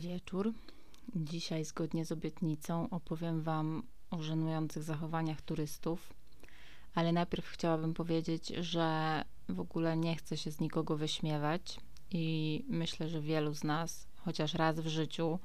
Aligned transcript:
Wieczór. 0.00 0.52
Dzisiaj, 1.16 1.64
zgodnie 1.64 2.04
z 2.04 2.12
obietnicą, 2.12 2.90
opowiem 2.90 3.42
Wam 3.42 3.82
o 4.10 4.22
żenujących 4.22 4.82
zachowaniach 4.82 5.42
turystów, 5.42 6.14
ale 6.94 7.12
najpierw 7.12 7.48
chciałabym 7.48 7.94
powiedzieć, 7.94 8.48
że 8.48 9.22
w 9.48 9.60
ogóle 9.60 9.96
nie 9.96 10.16
chcę 10.16 10.36
się 10.36 10.50
z 10.50 10.60
nikogo 10.60 10.96
wyśmiewać 10.96 11.80
i 12.10 12.64
myślę, 12.68 13.08
że 13.08 13.20
wielu 13.20 13.54
z 13.54 13.64
nas, 13.64 14.06
chociaż 14.16 14.54
raz 14.54 14.80
w 14.80 14.86
życiu, 14.86 15.38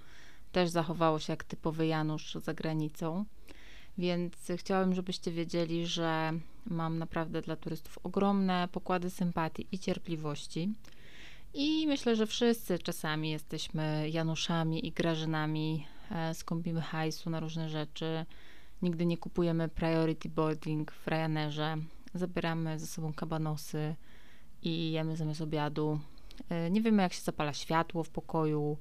też 0.52 0.70
zachowało 0.70 1.20
się 1.20 1.34
jak 1.34 1.44
typowy 1.44 1.88
Janusz 1.88 2.36
za 2.36 2.54
granicą. 2.54 3.26
Więc 3.98 4.34
chciałabym, 4.56 4.96
żebyście 4.96 5.32
wiedzieli, 5.32 5.88
że 5.88 6.34
mam 6.66 6.98
naprawdę 6.98 7.42
dla 7.42 7.56
turystów 7.56 8.00
ogromne 8.04 8.68
pokłady 8.72 9.10
sympatii 9.10 9.68
i 9.72 9.80
cierpliwości 9.80 10.74
i 11.56 11.88
myślę, 11.88 12.16
że 12.16 12.28
wszyscy 12.28 12.80
czasami 12.80 13.30
jesteśmy 13.30 14.10
Januszami 14.10 14.88
i 14.88 14.92
Grażynami, 14.92 15.88
e, 16.12 16.34
skąpimy 16.34 16.82
hajsu 16.82 17.30
na 17.30 17.40
różne 17.40 17.70
rzeczy. 17.70 18.26
Nigdy 18.82 19.06
nie 19.06 19.18
kupujemy 19.18 19.70
priority 19.70 20.30
boarding 20.30 20.92
w 20.92 21.08
Ryanerze. 21.08 21.78
Zabieramy 22.14 22.80
ze 22.80 22.88
sobą 22.88 23.14
kabanosy 23.14 23.96
i 24.62 24.92
jemy 24.92 25.18
zamiast 25.18 25.42
obiadu. 25.42 26.00
E, 26.50 26.72
nie 26.72 26.82
wiemy, 26.82 27.04
jak 27.04 27.14
się 27.14 27.22
zapala 27.22 27.54
światło 27.54 28.04
w 28.04 28.10
pokoju. 28.10 28.78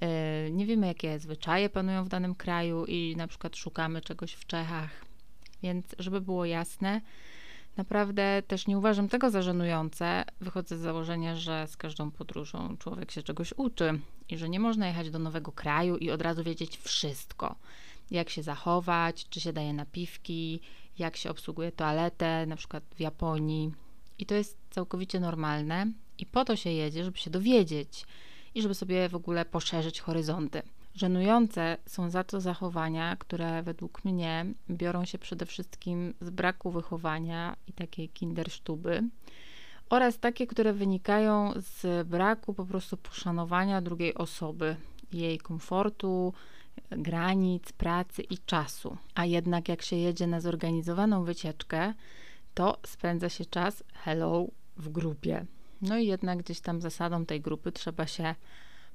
E, 0.00 0.50
nie 0.50 0.66
wiemy, 0.66 0.86
jakie 0.86 1.18
zwyczaje 1.18 1.68
panują 1.68 2.04
w 2.04 2.08
danym 2.08 2.34
kraju 2.34 2.84
i 2.84 3.14
na 3.16 3.26
przykład 3.26 3.56
szukamy 3.56 4.00
czegoś 4.00 4.32
w 4.32 4.46
Czechach. 4.46 4.90
Więc, 5.62 5.86
żeby 5.98 6.20
było 6.20 6.44
jasne, 6.44 7.00
Naprawdę 7.76 8.42
też 8.46 8.66
nie 8.66 8.78
uważam 8.78 9.08
tego 9.08 9.30
za 9.30 9.42
żenujące. 9.42 10.24
Wychodzę 10.40 10.76
z 10.76 10.80
założenia, 10.80 11.36
że 11.36 11.66
z 11.66 11.76
każdą 11.76 12.10
podróżą 12.10 12.76
człowiek 12.76 13.10
się 13.10 13.22
czegoś 13.22 13.54
uczy 13.56 14.00
i 14.28 14.38
że 14.38 14.48
nie 14.48 14.60
można 14.60 14.86
jechać 14.86 15.10
do 15.10 15.18
nowego 15.18 15.52
kraju 15.52 15.96
i 15.96 16.10
od 16.10 16.22
razu 16.22 16.44
wiedzieć 16.44 16.76
wszystko. 16.76 17.54
Jak 18.10 18.30
się 18.30 18.42
zachować, 18.42 19.28
czy 19.28 19.40
się 19.40 19.52
daje 19.52 19.72
napiwki, 19.72 20.60
jak 20.98 21.16
się 21.16 21.30
obsługuje 21.30 21.72
toaletę, 21.72 22.46
na 22.46 22.56
przykład 22.56 22.84
w 22.94 23.00
Japonii. 23.00 23.72
I 24.18 24.26
to 24.26 24.34
jest 24.34 24.58
całkowicie 24.70 25.20
normalne 25.20 25.86
i 26.18 26.26
po 26.26 26.44
to 26.44 26.56
się 26.56 26.70
jedzie, 26.70 27.04
żeby 27.04 27.18
się 27.18 27.30
dowiedzieć 27.30 28.06
i 28.54 28.62
żeby 28.62 28.74
sobie 28.74 29.08
w 29.08 29.14
ogóle 29.14 29.44
poszerzyć 29.44 30.00
horyzonty. 30.00 30.62
Żenujące 30.94 31.76
są 31.86 32.10
za 32.10 32.24
to 32.24 32.40
zachowania, 32.40 33.16
które 33.16 33.62
według 33.62 34.04
mnie 34.04 34.46
biorą 34.70 35.04
się 35.04 35.18
przede 35.18 35.46
wszystkim 35.46 36.14
z 36.20 36.30
braku 36.30 36.70
wychowania 36.70 37.56
i 37.66 37.72
takiej 37.72 38.08
kindersztuby 38.08 39.02
oraz 39.90 40.18
takie, 40.18 40.46
które 40.46 40.72
wynikają 40.72 41.52
z 41.56 42.08
braku 42.08 42.54
po 42.54 42.64
prostu 42.66 42.96
poszanowania 42.96 43.80
drugiej 43.80 44.14
osoby, 44.14 44.76
jej 45.12 45.38
komfortu, 45.38 46.32
granic, 46.90 47.72
pracy 47.72 48.22
i 48.22 48.38
czasu. 48.38 48.96
A 49.14 49.24
jednak 49.24 49.68
jak 49.68 49.82
się 49.82 49.96
jedzie 49.96 50.26
na 50.26 50.40
zorganizowaną 50.40 51.24
wycieczkę, 51.24 51.94
to 52.54 52.78
spędza 52.86 53.28
się 53.28 53.44
czas 53.44 53.84
hello 53.94 54.46
w 54.76 54.88
grupie. 54.88 55.46
No 55.82 55.98
i 55.98 56.06
jednak 56.06 56.38
gdzieś 56.38 56.60
tam 56.60 56.80
zasadą 56.80 57.26
tej 57.26 57.40
grupy 57.40 57.72
trzeba 57.72 58.06
się 58.06 58.34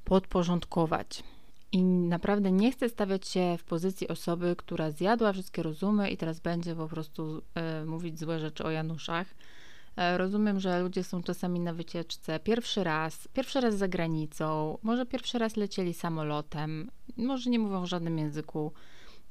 podporządkować. 0.06 1.24
I 1.72 1.84
naprawdę 1.84 2.52
nie 2.52 2.72
chcę 2.72 2.90
stawiać 2.90 3.28
się 3.28 3.56
w 3.58 3.64
pozycji 3.64 4.08
osoby, 4.08 4.56
która 4.58 4.92
zjadła 4.92 5.34
wszystkie 5.34 5.64
rozumy 5.64 6.10
i 6.10 6.18
teraz 6.18 6.40
będzie 6.40 6.76
po 6.76 6.88
prostu 6.88 7.42
e, 7.56 7.86
mówić 7.86 8.20
złe 8.20 8.40
rzeczy 8.40 8.64
o 8.64 8.72
Januszach. 8.72 9.28
E, 9.96 10.18
rozumiem, 10.18 10.60
że 10.60 10.82
ludzie 10.82 11.04
są 11.04 11.24
czasami 11.24 11.60
na 11.60 11.74
wycieczce 11.74 12.40
pierwszy 12.40 12.84
raz, 12.84 13.28
pierwszy 13.34 13.62
raz 13.62 13.78
za 13.78 13.88
granicą, 13.88 14.78
może 14.84 15.06
pierwszy 15.06 15.38
raz 15.38 15.58
lecieli 15.58 15.94
samolotem, 15.94 16.92
może 17.18 17.50
nie 17.50 17.60
mówią 17.60 17.82
w 17.82 17.90
żadnym 17.90 18.18
języku, 18.18 18.72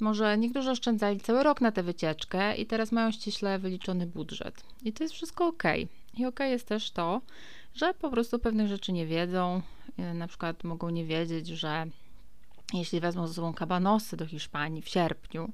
może 0.00 0.38
niektórzy 0.38 0.70
oszczędzali 0.70 1.20
cały 1.20 1.42
rok 1.42 1.60
na 1.60 1.72
tę 1.72 1.82
wycieczkę 1.82 2.56
i 2.56 2.66
teraz 2.66 2.92
mają 2.92 3.10
ściśle 3.10 3.58
wyliczony 3.58 4.06
budżet. 4.06 4.64
I 4.84 4.92
to 4.92 5.04
jest 5.04 5.14
wszystko 5.14 5.46
ok. 5.46 5.62
I 6.14 6.26
ok 6.26 6.40
jest 6.40 6.66
też 6.66 6.90
to, 6.90 7.20
że 7.74 7.94
po 7.94 8.10
prostu 8.10 8.38
pewnych 8.38 8.68
rzeczy 8.68 8.92
nie 8.92 9.06
wiedzą, 9.06 9.62
e, 9.96 10.14
na 10.14 10.26
przykład 10.26 10.64
mogą 10.64 10.90
nie 10.90 11.04
wiedzieć, 11.04 11.46
że 11.46 11.86
jeśli 12.72 13.00
wezmą 13.00 13.26
ze 13.26 13.34
sobą 13.34 13.54
kabanosy 13.54 14.16
do 14.16 14.26
Hiszpanii 14.26 14.82
w 14.82 14.88
sierpniu 14.88 15.52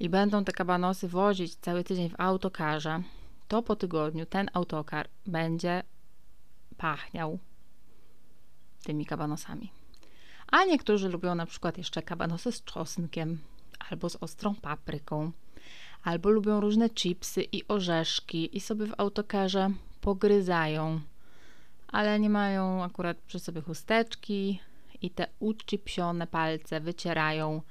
i 0.00 0.08
będą 0.08 0.44
te 0.44 0.52
kabanosy 0.52 1.08
wozić 1.08 1.54
cały 1.54 1.84
tydzień 1.84 2.08
w 2.08 2.20
autokarze, 2.20 3.02
to 3.48 3.62
po 3.62 3.76
tygodniu 3.76 4.26
ten 4.26 4.50
autokar 4.54 5.08
będzie 5.26 5.82
pachniał 6.76 7.38
tymi 8.84 9.06
kabanosami. 9.06 9.72
A 10.46 10.64
niektórzy 10.64 11.08
lubią 11.08 11.34
na 11.34 11.46
przykład 11.46 11.78
jeszcze 11.78 12.02
kabanosy 12.02 12.52
z 12.52 12.64
czosnkiem 12.64 13.38
albo 13.90 14.10
z 14.10 14.16
ostrą 14.16 14.54
papryką, 14.54 15.32
albo 16.02 16.30
lubią 16.30 16.60
różne 16.60 16.90
chipsy 16.90 17.42
i 17.42 17.68
orzeszki 17.68 18.56
i 18.56 18.60
sobie 18.60 18.86
w 18.86 18.94
autokarze 18.98 19.70
pogryzają, 20.00 21.00
ale 21.88 22.20
nie 22.20 22.30
mają 22.30 22.84
akurat 22.84 23.16
przy 23.16 23.38
sobie 23.38 23.60
chusteczki 23.60 24.60
i 25.02 25.10
te 25.10 25.26
uczcipione 25.38 26.26
palce 26.26 26.80
wycierają 26.80 27.62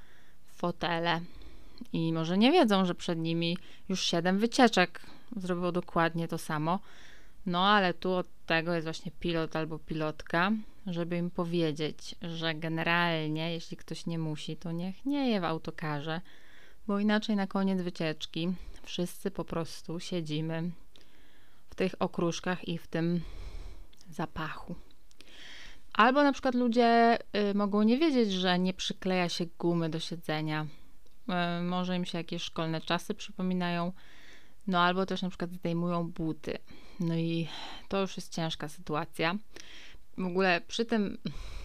fotele. 0.48 1.22
I 1.94 2.14
może 2.14 2.38
nie 2.38 2.52
wiedzą, 2.52 2.86
że 2.86 2.96
przed 2.96 3.20
nimi 3.20 3.58
już 3.90 4.04
siedem 4.04 4.40
wycieczek 4.40 5.02
zrobiło 5.36 5.72
dokładnie 5.72 6.28
to 6.28 6.38
samo. 6.38 6.80
No 7.46 7.68
ale 7.68 7.94
tu 7.94 8.12
od 8.12 8.28
tego 8.46 8.74
jest 8.74 8.86
właśnie 8.86 9.12
pilot 9.20 9.56
albo 9.56 9.80
pilotka, 9.80 10.52
żeby 10.88 11.18
im 11.18 11.32
powiedzieć, 11.32 12.16
że 12.22 12.56
generalnie, 12.56 13.54
jeśli 13.54 13.78
ktoś 13.78 14.06
nie 14.06 14.20
musi, 14.20 14.58
to 14.58 14.72
niech 14.72 15.06
nie 15.06 15.30
je 15.30 15.42
w 15.42 15.44
autokarze, 15.44 16.22
bo 16.88 17.00
inaczej 17.00 17.36
na 17.36 17.48
koniec 17.48 17.82
wycieczki 17.82 18.54
wszyscy 18.84 19.32
po 19.32 19.46
prostu 19.46 20.00
siedzimy 20.00 20.72
w 21.70 21.76
tych 21.76 21.96
okruszkach 22.00 22.68
i 22.68 22.78
w 22.78 22.88
tym 22.88 23.22
zapachu. 24.10 24.76
Albo 25.98 26.24
na 26.24 26.32
przykład 26.34 26.56
ludzie 26.56 27.18
y, 27.52 27.54
mogą 27.54 27.84
nie 27.84 27.98
wiedzieć, 27.98 28.32
że 28.32 28.60
nie 28.60 28.74
przykleja 28.74 29.30
się 29.30 29.46
gumy 29.60 29.90
do 29.90 30.00
siedzenia. 30.00 30.66
Y, 31.60 31.64
może 31.64 31.96
im 31.96 32.06
się 32.06 32.18
jakieś 32.18 32.44
szkolne 32.44 32.82
czasy 32.82 33.14
przypominają. 33.14 33.92
No 34.68 34.80
albo 34.80 35.06
też 35.06 35.22
na 35.22 35.30
przykład 35.30 35.52
zdejmują 35.52 36.12
buty. 36.12 36.58
No 37.00 37.16
i 37.16 37.48
to 37.88 38.02
już 38.02 38.18
jest 38.18 38.36
ciężka 38.36 38.70
sytuacja. 38.70 39.36
W 40.18 40.26
ogóle 40.26 40.62
przy 40.68 40.86
tym 40.86 41.18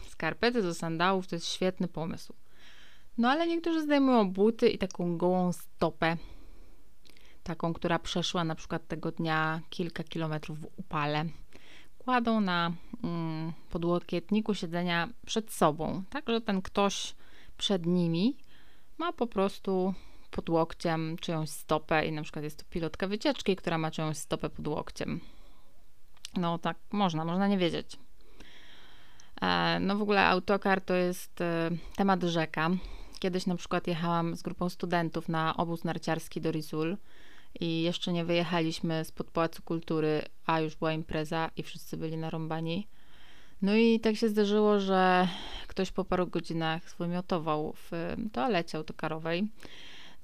skarpety 0.09 0.63
do 0.63 0.75
sandałów 0.75 1.27
to 1.27 1.37
jest 1.37 1.47
świetny 1.47 1.89
pomysł. 1.89 2.35
No 3.19 3.31
ale 3.31 3.47
niektórzy 3.47 3.83
zdejmują 3.83 4.31
buty 4.31 4.69
i 4.69 4.79
taką 4.79 5.17
gołą 5.19 5.53
stopę, 5.53 6.17
taką, 7.43 7.73
która 7.73 7.99
przeszła 7.99 8.45
na 8.45 8.55
przykład 8.55 8.89
tego 8.89 9.13
dnia 9.13 9.61
kilka 9.71 10.05
kilometrów 10.05 10.61
w 10.61 10.69
upale, 10.77 11.25
kładą 12.05 12.41
na 12.41 12.73
mm, 13.05 13.53
podłokietniku 13.71 14.55
siedzenia 14.55 15.09
przed 15.27 15.53
sobą, 15.53 16.03
tak, 16.11 16.25
że 16.29 16.41
ten 16.41 16.63
ktoś 16.63 17.15
przed 17.59 17.87
nimi 17.87 18.37
ma 18.99 19.13
po 19.13 19.27
prostu 19.27 19.95
pod 20.31 20.51
łokciem 20.51 21.17
czyjąś 21.21 21.51
stopę 21.51 22.07
i 22.07 22.13
na 22.13 22.23
przykład 22.23 22.45
jest 22.45 22.59
to 22.59 22.65
pilotka 22.71 23.07
wycieczki, 23.07 23.57
która 23.57 23.79
ma 23.79 23.91
czyjąś 23.91 24.17
stopę 24.17 24.51
pod 24.51 24.69
łokciem. 24.69 25.21
No 26.37 26.59
tak, 26.59 26.77
można, 26.93 27.25
można 27.25 27.49
nie 27.49 27.59
wiedzieć. 27.59 27.99
E, 29.43 29.81
no 29.81 29.97
w 29.97 30.03
ogóle 30.03 30.27
autokar 30.27 30.81
to 30.81 30.95
jest 30.95 31.41
e, 31.41 31.71
temat 31.97 32.23
rzeka. 32.23 32.71
Kiedyś 33.19 33.47
na 33.47 33.57
przykład 33.57 33.87
jechałam 33.87 34.37
z 34.37 34.43
grupą 34.43 34.69
studentów 34.69 35.29
na 35.29 35.57
obóz 35.57 35.85
narciarski 35.85 36.41
do 36.41 36.53
Rizul 36.53 36.97
i 37.61 37.83
jeszcze 37.83 38.13
nie 38.13 38.25
wyjechaliśmy 38.25 39.05
spod 39.05 39.31
Pałacu 39.31 39.63
Kultury, 39.63 40.23
a 40.47 40.61
już 40.61 40.77
była 40.77 40.93
impreza 40.93 41.51
i 41.57 41.63
wszyscy 41.63 41.97
byli 41.97 42.17
narąbani. 42.17 42.87
No 43.63 43.77
i 43.77 44.01
tak 44.01 44.17
się 44.17 44.29
zdarzyło, 44.29 44.81
że 44.81 45.29
ktoś 45.67 45.91
po 45.91 46.05
paru 46.05 46.27
godzinach 46.27 46.91
zwymiotował 46.91 47.73
w 47.77 47.91
toalecie 48.33 48.79
autokarowej. 48.79 49.49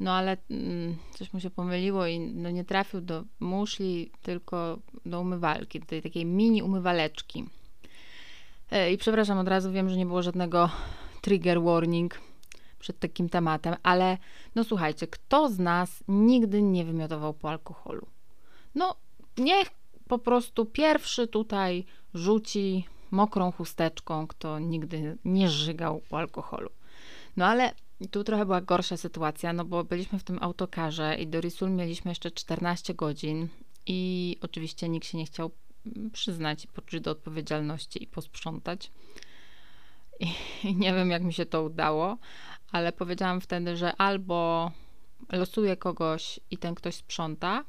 No 0.01 0.13
ale 0.13 0.37
mm, 0.51 0.97
coś 1.15 1.33
mu 1.33 1.41
się 1.41 1.51
pomyliło 1.51 2.07
i 2.07 2.21
no, 2.21 2.51
nie 2.51 2.65
trafił 2.65 3.01
do 3.01 3.25
muszli, 3.41 4.11
tylko 4.23 4.79
do 5.07 5.21
umywalki, 5.21 5.81
do 5.81 5.87
tej 5.87 6.03
takiej 6.03 6.25
mini 6.25 6.63
umywaleczki. 6.63 7.45
E, 8.71 8.93
I 8.93 8.99
przepraszam 8.99 9.39
od 9.39 9.49
razu, 9.49 9.73
wiem, 9.73 9.91
że 9.91 9.97
nie 9.97 10.07
było 10.07 10.23
żadnego 10.23 10.71
trigger 11.21 11.63
warning, 11.63 12.21
przed 12.79 12.99
takim 12.99 13.29
tematem, 13.29 13.75
ale 13.83 14.19
no 14.55 14.65
słuchajcie, 14.65 15.07
kto 15.07 15.49
z 15.49 15.59
nas 15.59 16.05
nigdy 16.09 16.63
nie 16.63 16.85
wymiotował 16.85 17.35
po 17.35 17.51
alkoholu? 17.51 18.07
No, 18.75 18.97
niech 19.37 19.69
po 20.09 20.19
prostu 20.19 20.67
pierwszy 20.67 21.29
tutaj 21.29 21.85
rzuci 22.15 22.85
mokrą 23.11 23.53
chusteczką, 23.53 24.27
kto 24.27 24.59
nigdy 24.59 25.19
nie 25.25 25.49
żygał 25.49 26.01
po 26.09 26.19
alkoholu. 26.19 26.71
No 27.37 27.47
ale 27.47 27.73
tu 28.11 28.25
trochę 28.25 28.45
była 28.45 28.61
gorsza 28.61 28.97
sytuacja, 28.97 29.53
no 29.53 29.65
bo 29.65 29.85
byliśmy 29.85 30.19
w 30.19 30.25
tym 30.25 30.39
autokarze 30.41 31.17
i 31.19 31.27
do 31.27 31.41
Risul 31.41 31.71
mieliśmy 31.71 32.11
jeszcze 32.11 32.31
14 32.31 32.95
godzin 32.95 33.49
i 33.87 34.37
oczywiście 34.41 34.89
nikt 34.89 35.07
się 35.07 35.19
nie 35.19 35.27
chciał 35.27 35.51
przyznać 36.13 36.65
i 36.65 36.69
poczuć 36.69 37.01
do 37.01 37.11
odpowiedzialności 37.11 38.03
i 38.03 38.07
posprzątać. 38.07 38.91
I 40.21 40.75
nie 40.83 40.93
wiem, 40.93 41.11
jak 41.11 41.23
mi 41.23 41.33
się 41.33 41.47
to 41.47 41.63
udało, 41.63 42.19
ale 42.73 42.93
powiedziałam 42.93 43.41
wtedy, 43.41 43.77
że 43.77 43.97
albo 43.97 44.71
losuję 45.33 45.77
kogoś 45.77 46.41
i 46.51 46.59
ten 46.59 46.75
ktoś 46.75 46.95
sprząta, 46.95 47.65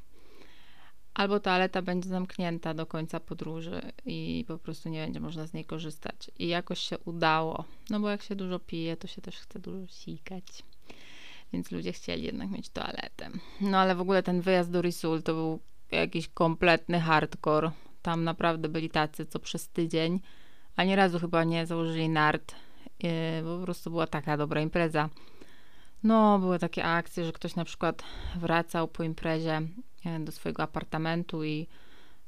albo 1.14 1.40
toaleta 1.40 1.82
będzie 1.82 2.08
zamknięta 2.08 2.74
do 2.74 2.86
końca 2.86 3.20
podróży 3.20 3.80
i 4.06 4.44
po 4.48 4.58
prostu 4.58 4.88
nie 4.88 5.04
będzie 5.04 5.20
można 5.20 5.46
z 5.46 5.52
niej 5.52 5.64
korzystać. 5.64 6.30
I 6.38 6.48
jakoś 6.48 6.78
się 6.78 6.98
udało, 6.98 7.64
no 7.90 8.00
bo 8.00 8.08
jak 8.08 8.22
się 8.22 8.34
dużo 8.34 8.58
pije, 8.58 8.96
to 8.96 9.06
się 9.06 9.22
też 9.22 9.36
chce 9.36 9.58
dużo 9.58 9.86
sikać. 9.86 10.44
Więc 11.52 11.70
ludzie 11.70 11.92
chcieli 11.92 12.22
jednak 12.22 12.50
mieć 12.50 12.68
toaletę. 12.68 13.30
No 13.60 13.78
ale 13.78 13.94
w 13.94 14.00
ogóle 14.00 14.22
ten 14.22 14.40
wyjazd 14.40 14.70
do 14.70 14.82
Risul 14.82 15.22
to 15.22 15.34
był 15.34 15.60
jakiś 15.90 16.28
kompletny 16.28 17.00
hardcore. 17.00 17.70
Tam 18.02 18.24
naprawdę 18.24 18.68
byli 18.68 18.90
tacy, 18.90 19.26
co 19.26 19.38
przez 19.38 19.68
tydzień, 19.68 20.20
a 20.76 20.84
nie 20.84 20.96
razu 20.96 21.18
chyba 21.18 21.44
nie 21.44 21.66
założyli 21.66 22.08
nart, 22.08 22.54
bo 23.44 23.58
po 23.58 23.64
prostu 23.64 23.90
była 23.90 24.06
taka 24.06 24.36
dobra 24.36 24.60
impreza. 24.60 25.08
No, 26.02 26.38
były 26.38 26.58
takie 26.58 26.84
akcje, 26.84 27.24
że 27.24 27.32
ktoś 27.32 27.56
na 27.56 27.64
przykład 27.64 28.02
wracał 28.36 28.88
po 28.88 29.02
imprezie 29.02 29.62
e, 30.04 30.20
do 30.20 30.32
swojego 30.32 30.62
apartamentu 30.62 31.44
i 31.44 31.66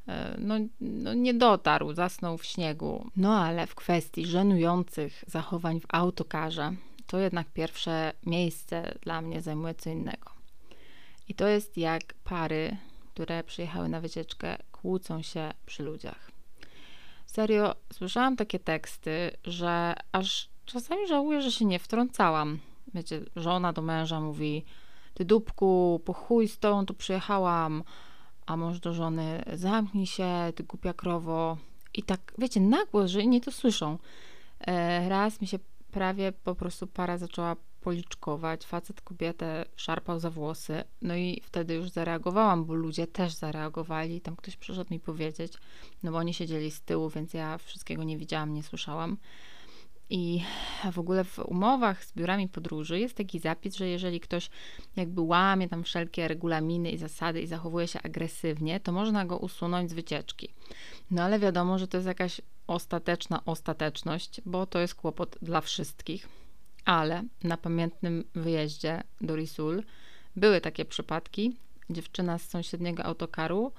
e, 0.09 0.37
no, 0.39 0.55
no, 0.81 1.15
nie 1.15 1.35
dotarł, 1.35 1.93
zasnął 1.93 2.39
w 2.39 2.45
śniegu. 2.45 3.11
No 3.17 3.39
ale 3.39 3.67
w 3.67 3.75
kwestii 3.75 4.27
żenujących 4.27 5.25
zachowań 5.27 5.81
w 5.81 5.87
autokarze, 5.89 6.73
to 7.07 7.19
jednak 7.19 7.47
pierwsze 7.51 8.13
miejsce 8.27 8.95
dla 9.01 9.21
mnie 9.21 9.43
zajmuje 9.43 9.75
co 9.75 9.91
innego. 9.91 10.31
I 11.29 11.35
to 11.35 11.49
jest 11.49 11.77
jak 11.77 12.15
pary, 12.25 12.77
które 13.15 13.45
przyjechały 13.45 13.89
na 13.89 14.01
wycieczkę, 14.01 14.57
kłócą 14.73 15.23
się 15.23 15.51
przy 15.67 15.83
ludziach. 15.83 16.31
Serio, 17.27 17.75
słyszałam 17.93 18.37
takie 18.37 18.59
teksty, 18.59 19.31
że 19.45 19.95
aż 20.13 20.52
czasami 20.65 21.07
żałuję, 21.07 21.43
że 21.43 21.53
się 21.53 21.65
nie 21.65 21.79
wtrącałam 21.79 22.59
wiecie, 22.95 23.21
żona 23.37 23.73
do 23.73 23.83
męża 23.83 24.21
mówi, 24.21 24.65
ty 25.15 25.25
dupku, 25.25 26.01
po 26.05 26.13
chuj 26.13 26.49
z 26.49 26.59
tą 26.59 26.87
tu 26.87 26.95
przyjechałam, 26.95 27.85
a 28.47 28.57
mąż 28.57 28.81
do 28.81 28.95
żony, 28.95 29.43
zamknij 29.53 30.07
się, 30.07 30.53
ty 30.55 30.63
głupia 30.63 30.93
krowo. 30.93 31.57
I 31.95 32.03
tak, 32.03 32.35
wiecie, 32.39 32.61
nagło, 32.61 33.09
że 33.09 33.23
inni 33.23 33.41
to 33.41 33.53
słyszą. 33.53 33.99
E, 34.61 35.09
raz 35.09 35.41
mi 35.41 35.47
się 35.47 35.59
prawie 35.91 36.33
po 36.33 36.55
prostu 36.55 36.87
para 36.87 37.19
zaczęła 37.19 37.57
policzkować, 37.81 38.65
facet 38.65 39.01
kobietę 39.01 39.65
szarpał 39.77 40.21
za 40.21 40.31
włosy, 40.31 40.85
no 41.03 41.17
i 41.17 41.43
wtedy 41.45 41.75
już 41.75 41.91
zareagowałam, 41.91 42.65
bo 42.65 42.75
ludzie 42.75 43.07
też 43.07 43.33
zareagowali, 43.33 44.21
tam 44.21 44.37
ktoś 44.37 44.57
przyszedł 44.57 44.95
mi 44.95 45.01
powiedzieć, 45.01 45.53
no 46.03 46.13
bo 46.13 46.19
oni 46.19 46.35
siedzieli 46.35 46.71
z 46.71 46.81
tyłu, 46.81 47.11
więc 47.11 47.35
ja 47.35 47.59
wszystkiego 47.59 48.05
nie 48.05 48.19
widziałam, 48.19 48.55
nie 48.55 48.63
słyszałam. 48.63 49.17
I 50.11 50.43
w 50.93 50.99
ogóle 50.99 51.25
w 51.25 51.39
umowach 51.39 52.05
z 52.05 52.13
biurami 52.13 52.49
podróży 52.49 53.01
jest 53.01 53.17
taki 53.17 53.39
zapis, 53.39 53.77
że 53.77 53.89
jeżeli 53.89 54.21
ktoś 54.21 54.51
jakby 54.97 55.21
łamie 55.21 55.69
tam 55.69 55.85
wszelkie 55.85 56.29
regulaminy 56.29 56.91
i 56.91 56.99
zasady 56.99 57.43
i 57.43 57.47
zachowuje 57.47 57.89
się 57.89 58.03
agresywnie, 58.03 58.81
to 58.81 58.93
można 58.93 59.25
go 59.25 59.39
usunąć 59.39 59.91
z 59.91 59.95
wycieczki. 59.95 60.49
No 61.11 61.23
ale 61.23 61.39
wiadomo, 61.39 61.79
że 61.79 61.89
to 61.89 61.97
jest 61.97 62.07
jakaś 62.07 62.41
ostateczna 62.67 63.45
ostateczność, 63.45 64.41
bo 64.47 64.67
to 64.67 64.79
jest 64.79 64.95
kłopot 64.95 65.39
dla 65.43 65.61
wszystkich. 65.61 66.29
Ale 66.85 67.23
na 67.45 67.57
pamiętnym 67.57 68.25
wyjeździe 68.35 69.03
do 69.21 69.37
Risul 69.37 69.83
były 70.37 70.61
takie 70.61 70.85
przypadki. 70.85 71.57
Dziewczyna 71.91 72.39
z 72.39 72.49
sąsiedniego 72.49 73.05
autokaru 73.05 73.73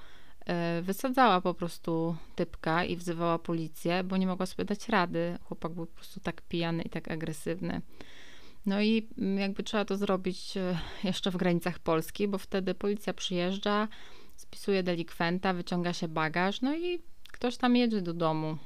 wysadzała 0.82 1.40
po 1.40 1.54
prostu 1.54 2.16
typka 2.34 2.84
i 2.84 2.96
wzywała 2.96 3.38
policję, 3.38 4.04
bo 4.04 4.16
nie 4.16 4.26
mogła 4.26 4.46
sobie 4.46 4.64
dać 4.64 4.88
rady. 4.88 5.38
Chłopak 5.42 5.72
był 5.72 5.86
po 5.86 5.94
prostu 5.94 6.20
tak 6.20 6.42
pijany 6.42 6.82
i 6.82 6.90
tak 6.90 7.10
agresywny. 7.10 7.80
No 8.66 8.80
i 8.80 9.08
mm, 9.18 9.38
jakby 9.38 9.62
trzeba 9.62 9.84
to 9.84 9.96
zrobić 9.96 10.56
e, 10.56 10.78
jeszcze 11.04 11.30
w 11.30 11.36
granicach 11.36 11.78
Polski, 11.78 12.28
bo 12.28 12.38
wtedy 12.38 12.74
policja 12.74 13.12
przyjeżdża, 13.12 13.88
spisuje 14.36 14.82
delikwenta, 14.82 15.52
wyciąga 15.52 15.92
się 15.92 16.08
bagaż, 16.08 16.60
no 16.60 16.76
i 16.76 16.98
ktoś 17.32 17.56
tam 17.56 17.76
jedzie 17.76 18.02
do 18.02 18.14
domu, 18.14 18.56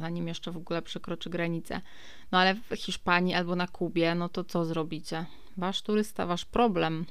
zanim 0.00 0.28
jeszcze 0.28 0.52
w 0.52 0.56
ogóle 0.56 0.82
przekroczy 0.82 1.30
granicę. 1.30 1.80
No 2.32 2.38
ale 2.38 2.54
w 2.54 2.74
Hiszpanii 2.76 3.34
albo 3.34 3.56
na 3.56 3.66
Kubie, 3.66 4.14
no 4.14 4.28
to 4.28 4.44
co 4.44 4.64
zrobicie? 4.64 5.26
Wasz 5.56 5.82
turysta, 5.82 6.26
wasz 6.26 6.44
problem. 6.44 7.06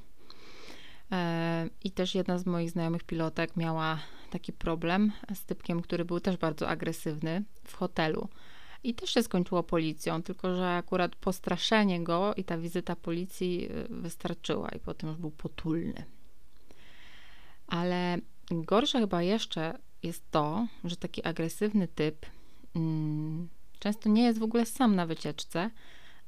E, 1.12 1.70
I 1.84 1.92
też 1.92 2.16
jedna 2.16 2.38
z 2.38 2.46
moich 2.46 2.72
znajomych 2.72 3.04
pilotek 3.04 3.58
miała 3.58 4.00
taki 4.30 4.54
problem 4.54 5.12
z 5.34 5.46
typkiem, 5.46 5.82
który 5.82 6.06
był 6.06 6.20
też 6.20 6.38
bardzo 6.38 6.68
agresywny 6.68 7.44
w 7.64 7.74
hotelu. 7.74 8.30
I 8.84 8.94
też 8.94 9.10
się 9.10 9.24
skończyło 9.24 9.64
policją, 9.64 10.24
tylko 10.24 10.56
że 10.56 10.70
akurat 10.70 11.16
postraszenie 11.16 12.04
go 12.04 12.34
i 12.36 12.44
ta 12.44 12.58
wizyta 12.58 12.96
policji 12.96 13.68
e, 13.68 13.94
wystarczyła, 13.94 14.70
i 14.70 14.80
potem 14.80 15.10
już 15.10 15.20
był 15.20 15.32
potulny. 15.32 16.04
Ale 17.68 18.18
gorsze 18.52 19.00
chyba 19.00 19.22
jeszcze 19.22 19.80
jest 20.04 20.32
to, 20.32 20.68
że 20.84 20.96
taki 20.96 21.24
agresywny 21.24 21.88
typ 21.88 22.26
mm, 22.76 23.50
często 23.80 24.10
nie 24.10 24.24
jest 24.24 24.40
w 24.40 24.44
ogóle 24.44 24.66
sam 24.66 24.96
na 24.96 25.06
wycieczce, 25.06 25.70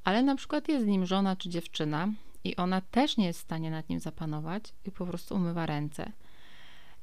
ale 0.04 0.24
na 0.24 0.36
przykład 0.36 0.68
jest 0.68 0.86
z 0.86 0.88
nim 0.88 1.06
żona 1.06 1.36
czy 1.36 1.50
dziewczyna, 1.50 2.07
i 2.44 2.56
ona 2.56 2.82
też 2.82 3.18
nie 3.18 3.26
jest 3.26 3.40
w 3.40 3.44
stanie 3.44 3.72
nad 3.72 3.90
nim 3.90 4.00
zapanować 4.00 4.64
i 4.86 4.92
po 4.92 5.06
prostu 5.06 5.36
umywa 5.36 5.66
ręce. 5.66 6.12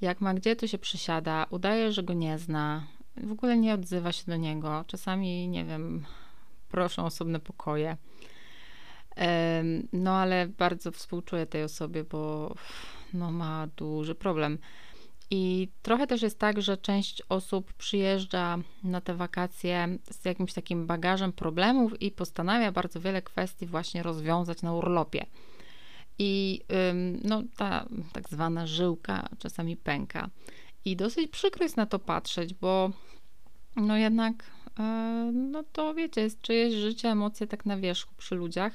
Jak 0.00 0.20
ma 0.20 0.34
gdzie, 0.34 0.56
to 0.56 0.66
się 0.66 0.78
przysiada, 0.78 1.46
udaje, 1.50 1.92
że 1.92 2.02
go 2.02 2.12
nie 2.12 2.38
zna, 2.38 2.86
w 3.16 3.32
ogóle 3.32 3.56
nie 3.56 3.74
odzywa 3.74 4.12
się 4.12 4.24
do 4.26 4.36
niego. 4.36 4.84
Czasami, 4.86 5.48
nie 5.48 5.64
wiem, 5.64 6.04
proszą 6.68 7.04
osobne 7.04 7.40
pokoje. 7.40 7.96
No 9.92 10.16
ale 10.16 10.46
bardzo 10.46 10.92
współczuję 10.92 11.46
tej 11.46 11.64
osobie, 11.64 12.04
bo 12.04 12.54
no, 13.14 13.32
ma 13.32 13.68
duży 13.76 14.14
problem. 14.14 14.58
I 15.30 15.68
trochę 15.82 16.06
też 16.06 16.22
jest 16.22 16.38
tak, 16.38 16.62
że 16.62 16.76
część 16.76 17.22
osób 17.28 17.72
przyjeżdża 17.72 18.58
na 18.84 19.00
te 19.00 19.14
wakacje 19.14 19.98
z 20.10 20.24
jakimś 20.24 20.52
takim 20.52 20.86
bagażem 20.86 21.32
problemów 21.32 22.02
i 22.02 22.10
postanawia 22.10 22.72
bardzo 22.72 23.00
wiele 23.00 23.22
kwestii 23.22 23.66
właśnie 23.66 24.02
rozwiązać 24.02 24.62
na 24.62 24.72
urlopie. 24.72 25.26
I 26.18 26.60
no, 27.24 27.42
ta 27.56 27.86
tak 28.12 28.28
zwana 28.28 28.66
żyłka 28.66 29.28
czasami 29.38 29.76
pęka. 29.76 30.28
I 30.84 30.96
dosyć 30.96 31.30
przykro 31.30 31.62
jest 31.62 31.76
na 31.76 31.86
to 31.86 31.98
patrzeć, 31.98 32.54
bo 32.54 32.90
no 33.76 33.96
jednak, 33.96 34.50
e, 34.78 34.82
no 35.34 35.64
to 35.72 35.94
wiecie, 35.94 36.20
jest 36.20 36.40
czyjeś 36.40 36.74
życie, 36.74 37.08
emocje 37.08 37.46
tak 37.46 37.66
na 37.66 37.76
wierzchu 37.76 38.14
przy 38.16 38.34
ludziach. 38.34 38.72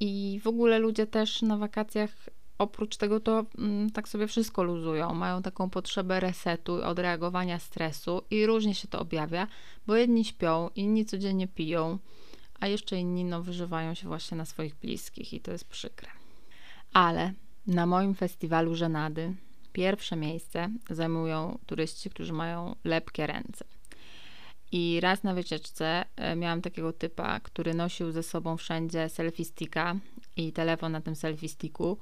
I 0.00 0.40
w 0.42 0.46
ogóle 0.46 0.78
ludzie 0.78 1.06
też 1.06 1.42
na 1.42 1.56
wakacjach 1.56 2.10
oprócz 2.58 2.96
tego 2.96 3.20
to 3.20 3.44
mm, 3.58 3.90
tak 3.90 4.08
sobie 4.08 4.26
wszystko 4.26 4.62
luzują, 4.62 5.14
mają 5.14 5.42
taką 5.42 5.70
potrzebę 5.70 6.20
resetu, 6.20 6.84
odreagowania 6.84 7.58
stresu 7.58 8.22
i 8.30 8.46
różnie 8.46 8.74
się 8.74 8.88
to 8.88 9.00
objawia, 9.00 9.46
bo 9.86 9.96
jedni 9.96 10.24
śpią, 10.24 10.70
inni 10.76 11.04
codziennie 11.04 11.48
piją, 11.48 11.98
a 12.60 12.66
jeszcze 12.66 12.96
inni 12.96 13.24
no, 13.24 13.42
wyżywają 13.42 13.94
się 13.94 14.08
właśnie 14.08 14.36
na 14.36 14.44
swoich 14.44 14.74
bliskich 14.74 15.32
i 15.32 15.40
to 15.40 15.52
jest 15.52 15.68
przykre. 15.68 16.08
Ale 16.92 17.32
na 17.66 17.86
moim 17.86 18.14
festiwalu 18.14 18.74
żenady 18.74 19.34
pierwsze 19.72 20.16
miejsce 20.16 20.70
zajmują 20.90 21.58
turyści, 21.66 22.10
którzy 22.10 22.32
mają 22.32 22.74
lepkie 22.84 23.26
ręce. 23.26 23.64
I 24.72 25.00
raz 25.00 25.22
na 25.22 25.34
wycieczce 25.34 26.04
e, 26.16 26.36
miałam 26.36 26.62
takiego 26.62 26.92
typa, 26.92 27.40
który 27.40 27.74
nosił 27.74 28.12
ze 28.12 28.22
sobą 28.22 28.56
wszędzie 28.56 29.08
selfie 29.08 29.44
sticka 29.44 29.96
i 30.36 30.52
telefon 30.52 30.92
na 30.92 31.00
tym 31.00 31.16
selfie 31.16 31.48
sticku 31.48 31.98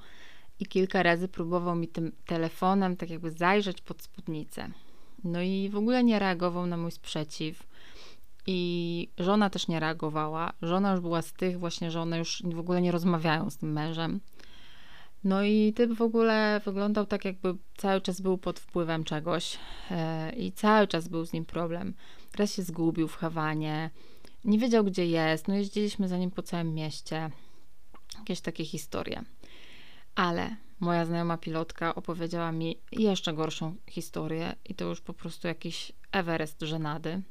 i 0.61 0.67
kilka 0.67 1.02
razy 1.02 1.29
próbował 1.29 1.76
mi 1.76 1.88
tym 1.88 2.12
telefonem 2.26 2.97
tak 2.97 3.11
jakby 3.11 3.31
zajrzeć 3.31 3.81
pod 3.81 4.02
spódnicę. 4.02 4.69
No 5.25 5.43
i 5.43 5.69
w 5.73 5.76
ogóle 5.76 6.05
nie 6.05 6.19
reagował 6.19 6.67
na 6.67 6.76
mój 6.76 6.90
sprzeciw. 6.90 7.71
I 8.47 9.09
żona 9.19 9.50
też 9.50 9.69
nie 9.69 9.81
reagowała. 9.81 10.52
Żona 10.62 10.93
już 10.93 11.00
była 11.00 11.23
z 11.23 11.33
tych 11.33 11.59
właśnie, 11.59 11.90
że 11.90 12.00
one 12.00 12.19
już 12.19 12.43
w 12.55 12.59
ogóle 12.59 12.81
nie 12.81 12.93
rozmawiają 12.93 13.50
z 13.50 13.57
tym 13.57 13.73
mężem. 13.73 14.21
No 15.25 15.45
i 15.45 15.73
typ 15.76 15.93
w 15.93 16.02
ogóle 16.02 16.61
wyglądał 16.64 17.07
tak, 17.07 17.25
jakby 17.25 17.55
cały 17.76 18.00
czas 18.00 18.21
był 18.21 18.38
pod 18.38 18.61
wpływem 18.61 19.05
czegoś 19.05 19.59
yy, 19.90 19.97
i 20.33 20.52
cały 20.52 20.87
czas 20.87 21.09
był 21.09 21.25
z 21.25 21.33
nim 21.33 21.45
problem. 21.45 21.95
Raz 22.37 22.55
się 22.55 22.62
zgubił 22.62 23.09
w 23.09 23.17
Hawanie, 23.17 23.90
nie 24.45 24.59
wiedział 24.59 24.85
gdzie 24.85 25.07
jest, 25.07 25.49
no 25.49 25.55
jeździliśmy 25.55 26.09
za 26.09 26.19
nim 26.19 26.31
po 26.31 26.43
całym 26.43 26.75
mieście. 26.75 27.31
Jakieś 28.19 28.40
takie 28.40 28.64
historie. 28.64 29.25
Ale 30.14 30.57
moja 30.81 31.07
znajoma 31.07 31.38
pilotka 31.38 31.95
opowiedziała 31.95 32.52
mi 32.52 32.79
jeszcze 32.93 33.33
gorszą 33.33 33.76
historię 33.87 34.57
i 34.64 34.75
to 34.75 34.85
już 34.85 35.00
po 35.00 35.14
prostu 35.14 35.49
jakiś 35.49 35.93
Everest 36.12 36.61
żenady. 36.61 37.23